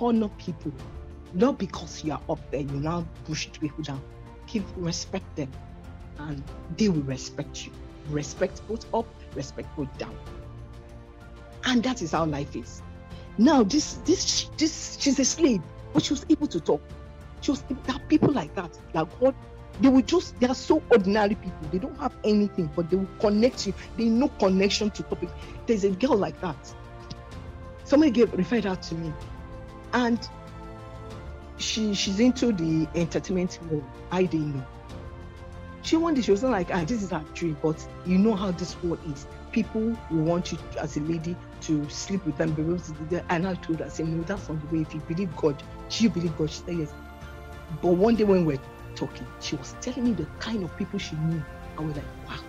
honor 0.00 0.28
people. 0.38 0.72
Not 1.34 1.58
because 1.58 2.04
you 2.04 2.12
are 2.12 2.20
up 2.28 2.38
there, 2.50 2.60
you 2.60 2.80
now 2.80 3.06
push 3.26 3.48
people 3.60 3.84
down. 3.84 4.02
Give 4.50 4.64
respect 4.76 5.36
them, 5.36 5.50
and 6.18 6.42
they 6.76 6.88
will 6.88 7.02
respect 7.02 7.66
you. 7.66 7.72
Respect 8.10 8.66
both 8.68 8.92
up, 8.94 9.06
respect 9.34 9.68
both 9.76 9.96
down. 9.98 10.16
And 11.64 11.82
that 11.82 12.02
is 12.02 12.12
how 12.12 12.24
life 12.24 12.56
is. 12.56 12.82
Now, 13.36 13.62
this 13.62 13.94
this 14.04 14.50
this 14.56 14.96
she's 15.00 15.18
a 15.18 15.24
slave, 15.24 15.62
but 15.92 16.02
she 16.02 16.12
was 16.12 16.24
able 16.28 16.46
to 16.46 16.60
talk. 16.60 16.82
She 17.40 17.50
was 17.50 17.62
there 17.62 17.94
are 17.94 18.00
people 18.08 18.32
like 18.32 18.54
that, 18.54 18.76
like 18.94 19.20
God 19.20 19.34
they 19.80 19.88
will 19.88 20.02
just, 20.02 20.38
they 20.40 20.48
are 20.48 20.54
so 20.54 20.82
ordinary 20.90 21.36
people. 21.36 21.68
They 21.70 21.78
don't 21.78 21.98
have 21.98 22.14
anything, 22.24 22.70
but 22.74 22.90
they 22.90 22.96
will 22.96 23.08
connect 23.20 23.66
you. 23.66 23.74
They 23.96 24.06
know 24.06 24.28
connection 24.28 24.90
to 24.90 25.02
topic. 25.04 25.28
There's 25.66 25.84
a 25.84 25.90
girl 25.90 26.16
like 26.16 26.40
that. 26.40 26.56
Somebody 27.84 28.10
gave 28.10 28.32
referred 28.32 28.64
her 28.64 28.76
to 28.76 28.94
me. 28.96 29.12
And 29.92 30.18
she 31.58 31.94
she's 31.94 32.20
into 32.20 32.52
the 32.52 32.88
entertainment 32.94 33.58
world. 33.70 33.84
I 34.10 34.24
didn't 34.24 34.56
know. 34.56 34.66
She 35.82 35.96
day 36.14 36.22
she 36.22 36.30
was 36.30 36.42
like, 36.42 36.70
ah, 36.72 36.84
this 36.84 37.02
is 37.02 37.10
her 37.10 37.24
dream, 37.34 37.56
but 37.62 37.86
you 38.04 38.18
know 38.18 38.34
how 38.34 38.50
this 38.50 38.80
world 38.82 39.00
is. 39.10 39.26
People 39.52 39.96
will 40.10 40.22
want 40.22 40.52
you 40.52 40.58
as 40.80 40.96
a 40.96 41.00
lady 41.00 41.36
to 41.62 41.88
sleep 41.88 42.24
with 42.26 42.36
them, 42.36 42.52
be. 42.52 43.22
And 43.30 43.46
I 43.46 43.54
told 43.54 43.78
her, 43.78 43.86
I 43.86 43.88
said, 43.88 44.08
no, 44.08 44.22
that's 44.24 44.48
not 44.48 44.60
the 44.68 44.76
way. 44.76 44.82
If 44.82 44.92
you 44.92 45.00
believe 45.00 45.34
God, 45.36 45.62
she 45.88 46.08
believe 46.08 46.36
God? 46.36 46.50
She 46.50 46.58
said 46.58 46.78
yes. 46.78 46.92
But 47.80 47.92
one 47.92 48.16
day 48.16 48.24
when 48.24 48.44
we're 48.44 48.60
talking. 48.98 49.26
She 49.40 49.56
was 49.56 49.74
telling 49.80 50.04
me 50.04 50.12
the 50.12 50.26
kind 50.40 50.64
of 50.64 50.76
people 50.76 50.98
she 50.98 51.14
knew. 51.16 51.42
I 51.78 51.82
was 51.82 51.94
like, 51.94 52.04
wow, 52.26 52.40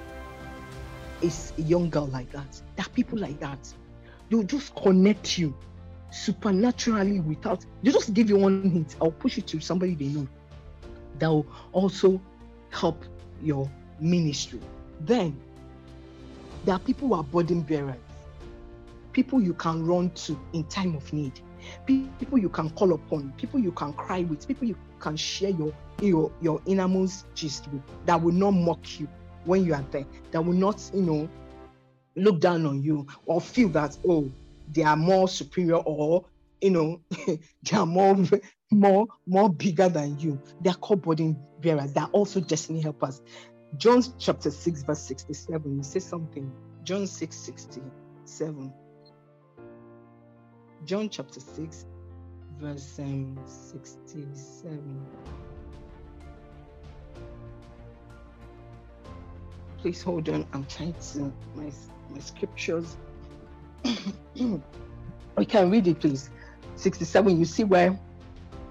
it's 1.21 1.53
a 1.57 1.61
young 1.61 1.89
girl 1.89 2.07
like 2.07 2.31
that. 2.31 2.61
There 2.75 2.85
are 2.85 2.89
people 2.89 3.19
like 3.19 3.39
that. 3.39 3.59
They'll 4.29 4.43
just 4.43 4.75
connect 4.75 5.37
you 5.37 5.53
supernaturally 6.11 7.19
without, 7.19 7.65
they 7.83 7.91
just 7.91 8.13
give 8.13 8.29
you 8.29 8.37
one 8.37 8.69
hint. 8.69 8.95
I'll 9.01 9.11
push 9.11 9.37
it 9.37 9.47
to 9.47 9.59
somebody 9.59 9.95
they 9.95 10.05
know 10.05 10.27
that 11.19 11.29
will 11.29 11.45
also 11.71 12.19
help 12.71 13.03
your 13.41 13.69
ministry. 13.99 14.59
Then 15.01 15.39
there 16.65 16.75
are 16.75 16.79
people 16.79 17.09
who 17.09 17.13
are 17.15 17.23
burden 17.23 17.61
bearers, 17.61 17.95
people 19.13 19.41
you 19.41 19.53
can 19.53 19.85
run 19.85 20.09
to 20.11 20.39
in 20.53 20.63
time 20.65 20.95
of 20.95 21.11
need, 21.13 21.39
people 21.85 22.37
you 22.37 22.49
can 22.49 22.69
call 22.71 22.93
upon, 22.93 23.33
people 23.37 23.59
you 23.59 23.71
can 23.71 23.93
cry 23.93 24.21
with, 24.21 24.47
people 24.47 24.67
you 24.67 24.75
can 24.99 25.15
share 25.15 25.51
your 25.51 25.73
your 26.01 26.31
your 26.41 26.61
innermost 26.65 27.25
gist 27.35 27.67
with 27.71 27.81
that 28.05 28.21
will 28.21 28.33
not 28.33 28.51
mock 28.51 28.99
you 28.99 29.07
when 29.45 29.65
you 29.65 29.73
are 29.73 29.85
there, 29.91 30.05
that 30.31 30.43
will 30.43 30.53
not, 30.53 30.89
you 30.93 31.01
know, 31.01 31.29
look 32.15 32.39
down 32.39 32.65
on 32.65 32.81
you 32.81 33.07
or 33.25 33.39
feel 33.39 33.69
that 33.69 33.97
oh 34.07 34.29
they 34.71 34.83
are 34.83 34.95
more 34.95 35.27
superior 35.27 35.77
or 35.77 36.25
you 36.61 36.71
know 36.71 37.01
they 37.27 37.77
are 37.77 37.85
more 37.85 38.17
more 38.71 39.07
more 39.25 39.49
bigger 39.49 39.89
than 39.89 40.19
you. 40.19 40.41
They 40.61 40.69
are 40.69 40.75
called 40.75 41.01
burden 41.01 41.37
bearers. 41.59 41.93
They 41.93 42.01
are 42.01 42.09
also 42.11 42.39
destiny 42.39 42.81
helpers. 42.81 43.21
John 43.77 44.01
chapter 44.17 44.49
6, 44.49 44.83
verse 44.83 44.99
67, 45.01 45.77
you 45.77 45.83
say 45.83 45.99
something. 45.99 46.51
John 46.83 47.05
6 47.05 47.35
67. 47.35 48.73
John 50.85 51.09
chapter 51.09 51.39
6, 51.39 51.85
verse 52.59 52.99
um, 52.99 53.37
67. 53.45 55.05
Please 59.77 60.01
hold 60.01 60.29
on. 60.29 60.45
I'm 60.53 60.65
trying 60.65 60.93
to 60.93 61.33
my 61.55 61.71
my 62.09 62.19
scriptures. 62.19 62.97
we 65.37 65.45
can 65.45 65.69
read 65.69 65.87
it, 65.87 65.99
please. 65.99 66.29
67. 66.75 67.37
You 67.37 67.45
see 67.45 67.63
where 67.63 67.97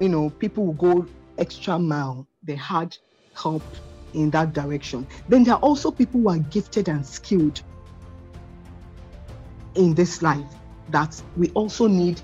you 0.00 0.08
know 0.08 0.30
people 0.30 0.66
will 0.66 0.72
go 0.74 1.06
extra 1.38 1.78
mile. 1.78 2.26
They 2.42 2.54
had 2.54 2.96
help 3.34 3.62
in 4.14 4.30
that 4.30 4.52
direction. 4.52 5.06
Then 5.28 5.44
there 5.44 5.54
are 5.54 5.60
also 5.60 5.90
people 5.90 6.20
who 6.20 6.28
are 6.30 6.38
gifted 6.38 6.88
and 6.88 7.06
skilled 7.06 7.62
in 9.74 9.94
this 9.94 10.22
life 10.22 10.46
that 10.90 11.20
we 11.36 11.50
also 11.50 11.86
need 11.86 12.20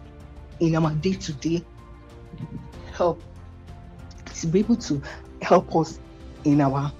in 0.60 0.74
our 0.76 0.90
day-to-day 0.94 1.62
help 2.92 3.22
to 4.34 4.46
be 4.46 4.60
able 4.60 4.76
to 4.76 5.00
help 5.42 5.74
us 5.76 5.98
in 6.44 6.60
our 6.60 6.92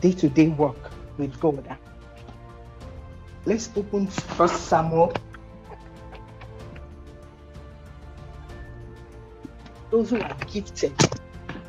day-to-day 0.00 0.48
work 0.48 0.90
with 1.16 1.38
God. 1.40 1.76
Let's 3.46 3.68
open 3.76 4.06
First 4.06 4.68
Samuel. 4.68 5.12
Those 9.90 10.10
who 10.10 10.20
are 10.22 10.36
gifted 10.50 10.94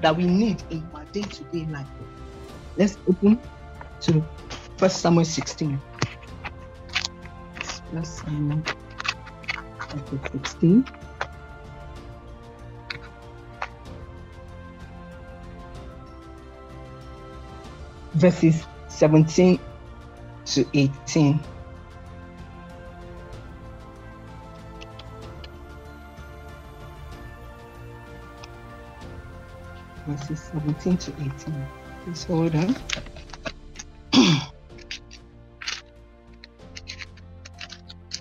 that 0.01 0.15
we 0.15 0.25
need 0.25 0.63
in 0.69 0.88
our 0.93 1.03
day-to-day 1.05 1.65
life. 1.65 1.88
Let's 2.77 2.97
open 3.09 3.39
to 4.01 4.23
First 4.77 5.01
Samuel 5.01 5.25
16. 5.25 5.81
First 7.91 8.17
Samuel 8.19 8.61
chapter 9.79 10.19
16. 10.31 10.85
Verses 18.13 18.65
17 18.88 19.59
to 20.45 20.65
18. 20.73 21.39
Verses 30.08 30.39
17 30.39 30.98
to 30.98 31.12
18. 31.12 31.68
Please 32.04 32.24
hold 32.26 32.56
on. 32.56 32.76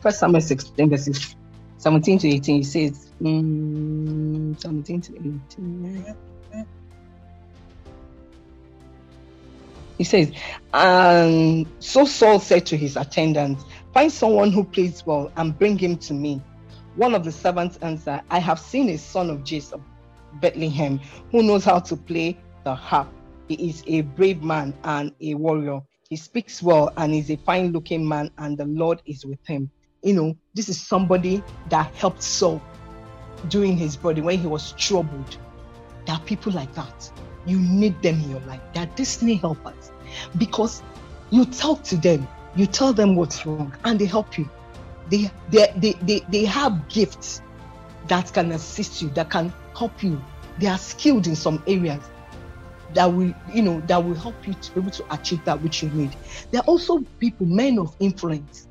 First 0.01 0.21
Samuel 0.21 0.41
16, 0.41 0.91
verses 0.91 1.37
17 1.79 2.19
to 2.21 2.29
18. 2.29 2.57
He 2.57 2.63
says, 2.63 3.11
mm, 3.21 4.61
17 4.61 5.01
to 5.03 5.13
18. 5.17 6.15
He 9.97 10.05
says, 10.05 10.33
and 10.73 11.67
so 11.79 12.05
Saul 12.05 12.41
said 12.41 12.67
to 12.67 12.77
his 12.77 12.97
attendants, 12.97 13.65
Find 13.93 14.11
someone 14.11 14.51
who 14.51 14.65
plays 14.65 15.07
well 15.07 15.31
and 15.37 15.57
bring 15.57 15.79
him 15.79 15.97
to 15.99 16.15
me. 16.15 16.43
One 16.97 17.15
of 17.15 17.25
the 17.25 17.31
servants 17.31 17.79
answered, 17.81 18.23
I 18.29 18.41
have 18.41 18.59
seen 18.59 18.89
a 18.89 18.99
son 18.99 19.31
of 19.31 19.43
of 19.73 19.81
Bethlehem 20.41 21.01
who 21.31 21.43
knows 21.43 21.65
how 21.65 21.79
to 21.81 21.97
play 21.97 22.39
the 22.65 22.75
harp. 22.75 23.09
He 23.49 23.69
is 23.69 23.85
a 23.87 24.03
brave 24.03 24.43
man 24.43 24.75
and 24.85 25.13
a 25.21 25.35
warrior. 25.35 25.81
He 26.09 26.17
speaks 26.17 26.63
well 26.63 26.93
and 26.97 27.15
is 27.15 27.31
a 27.31 27.37
fine 27.37 27.73
looking 27.73 28.07
man, 28.07 28.31
and 28.39 28.57
the 28.57 28.65
Lord 28.67 29.03
is 29.07 29.25
with 29.25 29.39
him. 29.47 29.71
You 30.03 30.15
know, 30.15 30.37
this 30.55 30.69
is 30.69 30.81
somebody 30.81 31.43
that 31.71 31.95
helped 31.95 32.23
Saul 32.23 32.61
during 33.49 33.77
his 33.77 33.97
body 33.97 34.21
when 34.21 34.39
he 34.39 34.47
was 34.47 34.73
troubled. 34.73 35.37
There 36.07 36.15
are 36.15 36.21
people 36.21 36.53
like 36.53 36.75
that. 36.75 37.11
You 37.47 37.59
need 37.59 38.01
them 38.03 38.17
in 38.23 38.31
your 38.31 38.41
life. 38.41 38.61
They 38.73 38.81
are 38.81 38.87
destiny 38.87 39.35
helpers 39.35 39.93
because 40.39 40.83
you 41.31 41.45
talk 41.47 41.83
to 41.85 41.97
them, 41.97 42.27
you 42.57 42.67
tell 42.67 42.93
them 42.93 43.17
what's 43.17 43.45
wrong, 43.45 43.75
and 43.85 43.99
they 43.99 44.07
help 44.07 44.39
you. 44.39 44.49
They 45.11 45.31
they 45.51 45.73
they 45.77 45.93
they, 46.03 46.21
they 46.31 46.45
have 46.45 46.89
gifts 46.89 47.43
that 48.09 48.33
can 48.33 48.53
assist 48.53 49.03
you, 49.03 49.09
that 49.11 49.31
can 49.31 49.53
help 49.77 50.03
you. 50.03 50.21
They 50.59 50.67
are 50.67 50.79
skilled 50.79 51.27
in 51.27 51.37
some 51.37 51.63
areas 51.67 52.03
that 52.95 53.07
will, 53.07 53.35
you 53.53 53.63
know, 53.63 53.81
that 53.87 54.03
will 54.03 54.15
help 54.15 54.47
you 54.47 54.55
to 54.55 54.73
be 54.73 54.81
able 54.81 54.91
to 54.93 55.15
achieve 55.15 55.45
that 55.45 55.61
which 55.63 55.83
you 55.83 55.91
need. 55.91 56.15
There 56.51 56.61
are 56.61 56.65
also 56.65 57.01
people, 57.19 57.47
men 57.47 57.79
of 57.79 57.95
influence, 58.01 58.69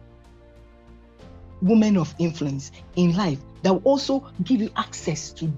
women 1.62 1.98
of 1.98 2.14
influence 2.20 2.72
in 2.96 3.16
life 3.16 3.40
that 3.64 3.74
will 3.74 3.82
also 3.84 4.32
give 4.44 4.62
you 4.62 4.70
access 4.78 5.32
to 5.34 5.52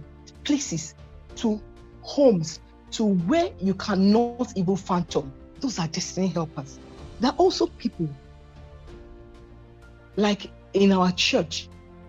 places, 0.43 0.95
to 1.37 1.61
homes, 2.01 2.59
to 2.91 3.05
where 3.05 3.51
you 3.59 3.73
cannot 3.75 4.53
even 4.55 4.75
phantom. 4.75 5.31
Those 5.59 5.79
are 5.79 5.87
destiny 5.87 6.27
helpers. 6.27 6.79
There 7.19 7.31
are 7.31 7.37
also 7.37 7.67
people 7.67 8.09
like 10.15 10.49
in 10.73 10.91
our 10.91 11.11
church, 11.11 11.67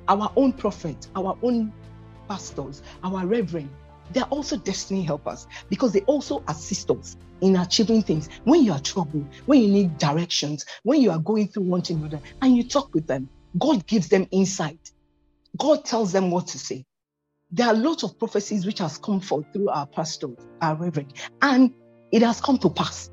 our 0.09 0.31
own 0.37 0.53
prophet, 0.53 1.09
our 1.17 1.37
own 1.43 1.73
pastors, 2.29 2.83
our 3.03 3.27
reverend, 3.27 3.71
they're 4.13 4.25
also 4.25 4.57
destiny 4.57 5.03
helpers 5.03 5.47
because 5.69 5.93
they 5.93 6.03
also 6.03 6.43
assist 6.49 6.91
us 6.91 7.17
in 7.41 7.57
achieving 7.57 8.03
things. 8.03 8.29
When 8.45 8.63
you 8.63 8.73
are 8.73 8.81
troubled, 8.81 9.27
when 9.47 9.61
you 9.61 9.69
need 9.69 9.99
directions, 9.99 10.65
when 10.85 11.01
you 11.01 11.11
are 11.11 11.19
going 11.19 11.49
through 11.49 11.65
one 11.65 11.83
thing 11.83 12.03
or 12.03 12.07
another, 12.07 12.21
and 12.43 12.57
you 12.57 12.69
talk 12.69 12.95
with 12.95 13.07
them, 13.07 13.29
God 13.59 13.87
gives 13.87 14.09
them 14.09 14.27
insight. 14.31 14.93
God 15.57 15.85
tells 15.85 16.13
them 16.13 16.31
what 16.31 16.49
to 16.49 16.59
say. 16.59 16.85
There 17.51 17.67
are 17.67 17.75
lots 17.75 18.03
of 18.03 18.19
prophecies 18.19 18.67
which 18.67 18.79
has 18.79 18.99
come 18.99 19.21
forth 19.21 19.47
through 19.53 19.69
our 19.69 19.87
pastors, 19.87 20.37
our 20.61 20.75
reverend, 20.75 21.15
and 21.43 21.73
it 22.13 22.23
has 22.23 22.41
come 22.41 22.59
to 22.59 22.71
pass. 22.71 23.11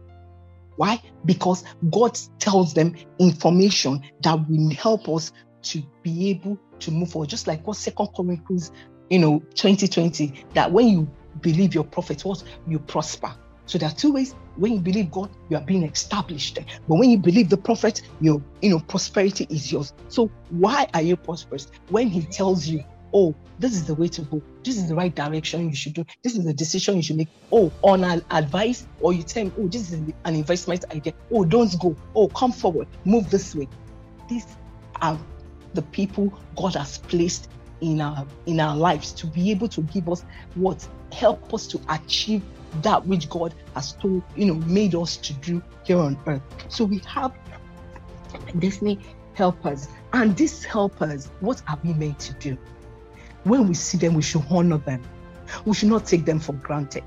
Why? 0.76 1.02
Because 1.26 1.64
God 1.92 2.18
tells 2.40 2.74
them 2.74 2.96
information 3.20 4.02
that 4.22 4.50
will 4.50 4.72
help 4.72 5.08
us 5.08 5.32
to 5.64 5.84
be 6.02 6.30
able 6.32 6.58
to 6.80 6.92
move 6.92 7.12
forward. 7.12 7.30
Just 7.30 7.48
like 7.48 7.66
what 7.66 7.78
Second 7.78 8.08
Chronicles, 8.16 8.72
you 9.10 9.20
know, 9.20 9.40
2020, 9.56 10.46
that 10.54 10.72
when 10.72 10.88
you 10.88 11.10
believe 11.42 11.74
your 11.74 11.84
prophet, 11.84 12.24
what 12.26 12.44
you 12.68 12.80
prosper. 12.80 13.34
So 13.66 13.78
there 13.78 13.90
are 13.90 13.96
two 13.96 14.14
ways. 14.14 14.36
When 14.56 14.74
you 14.74 14.80
believe 14.80 15.10
God, 15.10 15.30
you 15.50 15.58
are 15.58 15.64
being 15.64 15.84
established. 15.84 16.60
But 16.88 16.96
when 16.96 17.10
you 17.10 17.18
believe 17.18 17.50
the 17.50 17.58
prophet, 17.58 18.02
your 18.20 18.42
you 18.62 18.70
know 18.70 18.80
prosperity 18.80 19.48
is 19.50 19.72
yours. 19.72 19.94
So 20.10 20.30
why 20.50 20.88
are 20.94 21.02
you 21.02 21.16
prosperous? 21.16 21.68
When 21.90 22.10
he 22.10 22.22
tells 22.24 22.68
you 22.68 22.84
oh, 23.14 23.36
this 23.60 23.74
is 23.74 23.86
the 23.86 23.94
way 23.94 24.08
to 24.10 24.22
go. 24.24 24.42
This 24.64 24.78
is 24.78 24.90
the 24.90 24.96
right 24.96 25.14
direction 25.14 25.70
you 25.70 25.76
should 25.76 25.94
do. 25.94 26.06
This 26.24 26.36
is 26.36 26.44
the 26.44 26.54
decision 26.54 26.98
you 26.98 27.04
should 27.04 27.18
make. 27.18 27.30
Oh, 27.52 27.72
on 27.82 28.04
an 28.04 28.26
advice, 28.32 28.88
or 29.00 29.14
you 29.14 29.24
tell 29.24 29.46
me, 29.46 29.52
oh, 29.60 29.68
this 29.68 29.92
is 29.92 29.94
an 29.94 30.36
investment 30.36 30.84
idea. 30.92 31.14
Oh, 31.32 31.46
don't 31.46 31.80
go. 31.80 31.96
Oh, 32.16 32.28
come 32.30 32.52
forward. 32.52 32.88
Move 33.06 33.30
this 33.30 33.56
way. 33.56 33.68
These 34.28 34.48
are 35.02 35.18
the 35.74 35.82
people 35.82 36.34
God 36.56 36.76
has 36.76 36.98
placed 36.98 37.50
in 37.84 38.00
our 38.00 38.26
in 38.46 38.60
our 38.60 38.76
lives 38.76 39.12
to 39.12 39.28
be 39.28 39.52
able 39.52 39.68
to 39.68 39.82
give 39.82 40.08
us 40.10 40.24
what 40.56 40.88
help 41.12 41.54
us 41.54 41.68
to 41.68 41.80
achieve 41.90 42.42
that 42.82 43.06
which 43.06 43.30
God 43.30 43.54
has 43.76 43.94
told, 43.94 44.24
you 44.36 44.46
know, 44.46 44.56
made 44.56 44.96
us 44.96 45.18
to 45.18 45.34
do 45.34 45.62
here 45.84 46.00
on 46.00 46.18
earth. 46.26 46.42
So 46.70 46.86
we 46.86 47.00
have 47.00 47.34
destiny 48.58 49.00
helpers. 49.34 49.88
And 50.14 50.36
these 50.36 50.64
helpers, 50.64 51.30
what 51.40 51.62
are 51.68 51.78
we 51.84 51.94
meant 51.94 52.20
to 52.22 52.34
do? 52.34 52.58
When 53.44 53.68
we 53.68 53.74
see 53.76 53.98
them, 53.98 54.16
we 54.16 54.22
should 54.24 54.44
honor 54.50 54.78
them. 54.78 55.04
We 55.66 55.76
should 55.76 55.90
not 55.90 56.06
take 56.06 56.26
them 56.26 56.40
for 56.40 56.54
granted. 56.54 57.04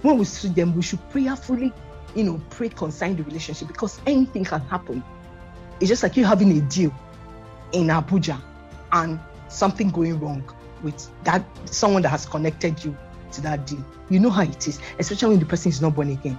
When 0.00 0.16
we 0.16 0.24
see 0.24 0.48
them, 0.48 0.74
we 0.74 0.82
should 0.82 1.06
prayerfully, 1.10 1.72
you 2.14 2.24
know, 2.24 2.40
pray 2.48 2.70
concerning 2.70 3.16
the 3.16 3.24
relationship 3.24 3.68
because 3.68 4.00
anything 4.06 4.44
can 4.44 4.60
happen. 4.62 5.02
It's 5.80 5.88
just 5.88 6.02
like 6.02 6.16
you 6.16 6.24
having 6.24 6.56
a 6.56 6.60
deal 6.62 6.94
in 7.72 7.88
Abuja 7.88 8.40
and 8.92 9.18
something 9.48 9.90
going 9.90 10.18
wrong 10.20 10.42
with 10.82 11.10
that 11.24 11.44
someone 11.66 12.02
that 12.02 12.10
has 12.10 12.26
connected 12.26 12.84
you 12.84 12.96
to 13.32 13.40
that 13.42 13.66
deal. 13.66 13.84
You 14.10 14.20
know 14.20 14.30
how 14.30 14.42
it 14.42 14.68
is, 14.68 14.80
especially 14.98 15.30
when 15.30 15.40
the 15.40 15.46
person 15.46 15.70
is 15.70 15.80
not 15.80 15.94
born 15.94 16.10
again. 16.10 16.38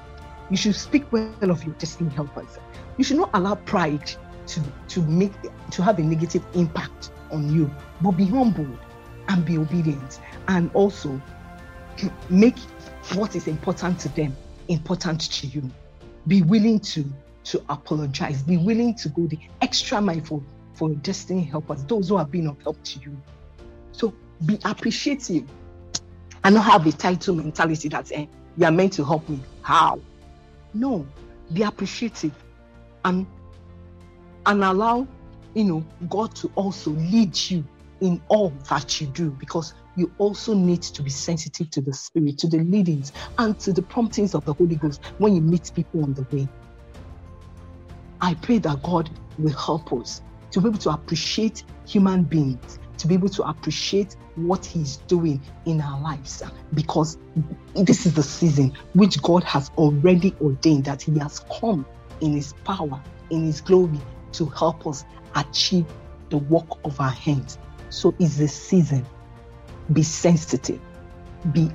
You 0.49 0.57
should 0.57 0.75
speak 0.75 1.11
well 1.11 1.33
of 1.41 1.63
your 1.63 1.73
destiny 1.75 2.09
helpers. 2.11 2.59
You 2.97 3.03
should 3.03 3.17
not 3.17 3.31
allow 3.33 3.55
pride 3.55 4.11
to 4.47 4.61
to 4.89 5.01
make 5.01 5.33
to 5.71 5.83
have 5.83 5.99
a 5.99 6.03
negative 6.03 6.45
impact 6.53 7.11
on 7.31 7.53
you, 7.53 7.69
but 8.01 8.11
be 8.11 8.25
humble 8.25 8.67
and 9.27 9.45
be 9.45 9.57
obedient 9.57 10.19
and 10.47 10.69
also 10.73 11.19
make 12.29 12.57
what 13.13 13.35
is 13.35 13.47
important 13.47 13.99
to 13.99 14.09
them 14.09 14.35
important 14.67 15.21
to 15.31 15.47
you 15.47 15.63
be 16.27 16.41
willing 16.41 16.79
to 16.79 17.05
to 17.43 17.63
apologize 17.69 18.41
be 18.43 18.57
willing 18.57 18.93
to 18.95 19.09
go 19.09 19.27
the 19.27 19.39
extra 19.61 20.01
mile 20.01 20.19
for 20.21 20.41
for 20.75 20.89
destiny 20.89 21.43
helpers 21.43 21.83
those 21.85 22.09
who 22.09 22.17
have 22.17 22.31
been 22.31 22.47
of 22.47 22.61
help 22.61 22.81
to 22.83 22.99
you. 22.99 23.17
So 23.91 24.13
be 24.45 24.59
appreciative. 24.65 25.45
And 26.43 26.53
not 26.55 26.65
have 26.65 26.85
a 26.85 26.91
title 26.91 27.35
mentality 27.35 27.89
that 27.89 28.11
eh, 28.11 28.27
you 28.57 28.65
are 28.65 28.71
meant 28.71 28.93
to 28.93 29.03
help 29.03 29.27
me. 29.27 29.39
How? 29.63 29.99
No 30.73 31.07
be 31.53 31.63
appreciative 31.63 32.33
and 33.03 33.25
and 34.45 34.63
allow 34.63 35.07
you 35.53 35.63
know 35.63 35.85
god 36.09 36.35
to 36.35 36.51
also 36.55 36.91
lead 36.91 37.37
you 37.49 37.63
in 38.01 38.21
all 38.27 38.49
that 38.69 38.99
you 38.99 39.07
do 39.07 39.29
because 39.31 39.73
you 39.95 40.11
also 40.17 40.53
need 40.53 40.81
to 40.81 41.01
be 41.01 41.09
sensitive 41.09 41.69
to 41.69 41.79
the 41.79 41.93
spirit, 41.93 42.37
to 42.37 42.47
the 42.47 42.57
leadings, 42.57 43.13
and 43.37 43.57
to 43.57 43.71
the 43.71 43.81
promptings 43.81 44.35
of 44.35 44.43
the 44.43 44.51
Holy 44.51 44.75
Ghost 44.75 44.99
when 45.19 45.33
you 45.33 45.39
meet 45.39 45.71
people 45.73 46.03
on 46.03 46.13
the 46.13 46.23
way. 46.35 46.49
I 48.19 48.33
pray 48.33 48.57
that 48.57 48.83
God 48.83 49.09
will 49.37 49.53
help 49.53 49.93
us 49.93 50.21
to 50.55 50.61
be 50.61 50.69
able 50.69 50.79
to 50.79 50.89
appreciate 50.89 51.65
human 51.85 52.23
beings, 52.23 52.79
to 52.97 53.07
be 53.07 53.13
able 53.13 53.27
to 53.27 53.43
appreciate 53.43 54.15
what 54.35 54.65
He's 54.65 54.97
doing 55.07 55.41
in 55.65 55.81
our 55.81 55.99
lives, 55.99 56.41
because 56.73 57.17
this 57.73 58.05
is 58.05 58.13
the 58.13 58.23
season 58.23 58.71
which 58.93 59.21
God 59.21 59.43
has 59.43 59.69
already 59.77 60.33
ordained 60.39 60.85
that 60.85 61.01
He 61.01 61.19
has 61.19 61.41
come 61.59 61.85
in 62.21 62.31
His 62.31 62.53
power, 62.63 63.03
in 63.31 63.43
His 63.43 63.59
glory 63.59 63.99
to 64.31 64.45
help 64.45 64.87
us 64.87 65.03
achieve 65.35 65.85
the 66.29 66.37
work 66.37 66.69
of 66.85 67.01
our 67.01 67.11
hands. 67.11 67.57
So 67.89 68.15
it's 68.17 68.37
the 68.37 68.47
season. 68.47 69.05
Be 69.91 70.03
sensitive, 70.03 70.79
be 71.51 71.69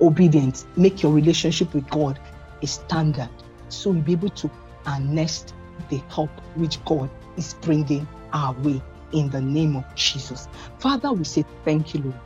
obedient, 0.00 0.66
make 0.76 1.02
your 1.02 1.12
relationship 1.12 1.74
with 1.74 1.90
God 1.90 2.20
a 2.62 2.66
standard 2.68 3.30
so 3.70 3.90
you'll 3.90 4.02
be 4.02 4.12
able 4.12 4.28
to 4.28 4.48
harness 4.84 5.46
the 5.90 6.00
help 6.10 6.30
which 6.54 6.82
God 6.84 7.10
is 7.36 7.54
bringing 7.62 8.06
our 8.32 8.52
way 8.54 8.82
in 9.12 9.30
the 9.30 9.40
name 9.40 9.76
of 9.76 9.84
Jesus. 9.94 10.48
Father, 10.78 11.12
we 11.12 11.24
say 11.24 11.44
thank 11.64 11.94
you, 11.94 12.02
Lord, 12.02 12.20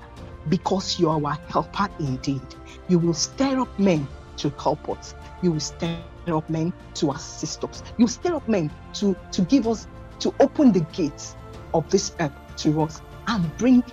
because 0.48 0.98
you 0.98 1.08
are 1.10 1.22
our 1.24 1.38
helper 1.48 1.88
indeed. 1.98 2.42
You 2.88 2.98
will 2.98 3.14
stir 3.14 3.60
up 3.60 3.78
men 3.78 4.06
to 4.38 4.50
help 4.50 4.88
us. 4.88 5.14
You 5.42 5.52
will 5.52 5.60
stir 5.60 5.98
up 6.28 6.48
men 6.48 6.72
to 6.94 7.10
assist 7.10 7.64
us. 7.64 7.82
You 7.96 8.06
stir 8.08 8.34
up 8.34 8.48
men 8.48 8.70
to, 8.94 9.16
to 9.32 9.42
give 9.42 9.66
us, 9.66 9.86
to 10.20 10.34
open 10.40 10.72
the 10.72 10.80
gates 10.92 11.36
of 11.74 11.88
this 11.90 12.12
earth 12.20 12.32
to 12.58 12.82
us 12.82 13.02
and 13.26 13.56
bring 13.58 13.84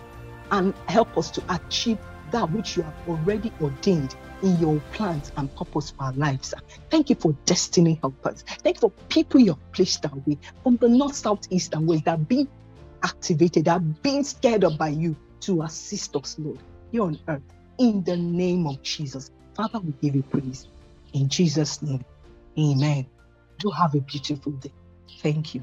and 0.52 0.74
help 0.88 1.18
us 1.18 1.30
to 1.32 1.44
achieve 1.50 1.98
that 2.32 2.50
which 2.52 2.78
you 2.78 2.84
have 2.84 2.96
already 3.08 3.52
ordained 3.62 4.16
in 4.42 4.58
your 4.60 4.80
plans 4.92 5.32
and 5.38 5.54
purpose 5.56 5.92
for 5.92 6.04
our 6.06 6.14
lives. 6.14 6.54
Thank 6.90 7.10
you 7.10 7.16
for 7.16 7.34
destiny 7.46 8.00
helpers. 8.02 8.44
Thank 8.64 8.78
you 8.78 8.82
for 8.82 8.92
people 9.10 9.40
you 9.40 9.52
have 9.54 9.72
placed 9.72 10.06
our 10.06 10.18
way 10.26 10.38
from 10.64 10.78
the 10.78 10.90
north, 10.90 11.16
south, 11.16 11.48
east, 11.50 11.74
and 11.74 11.88
west 11.88 12.06
that 12.06 12.20
are 12.20 12.24
being 12.24 12.48
activated, 13.04 13.66
that 13.66 13.78
are 13.78 13.80
being 13.80 14.24
scared 14.24 14.64
up 14.64 14.78
by 14.78 14.90
you 14.90 15.16
to 15.42 15.62
assist 15.64 16.16
us, 16.16 16.36
Lord, 16.40 16.60
here 16.92 17.04
on 17.04 17.20
earth. 17.28 17.44
In 17.78 18.04
the 18.04 18.18
name 18.18 18.68
of 18.68 18.82
Jesus. 18.82 19.30
Father, 19.56 19.80
we 19.80 19.94
give 20.02 20.16
you 20.16 20.24
praise. 20.24 20.68
In 21.14 21.30
Jesus' 21.30 21.82
name. 21.82 22.04
Amen. 22.58 23.08
Do 23.60 23.70
have 23.70 23.96
a 23.96 24.00
beautiful 24.00 24.54
day. 24.54 24.72
Thank 25.22 25.56
you. 25.56 25.62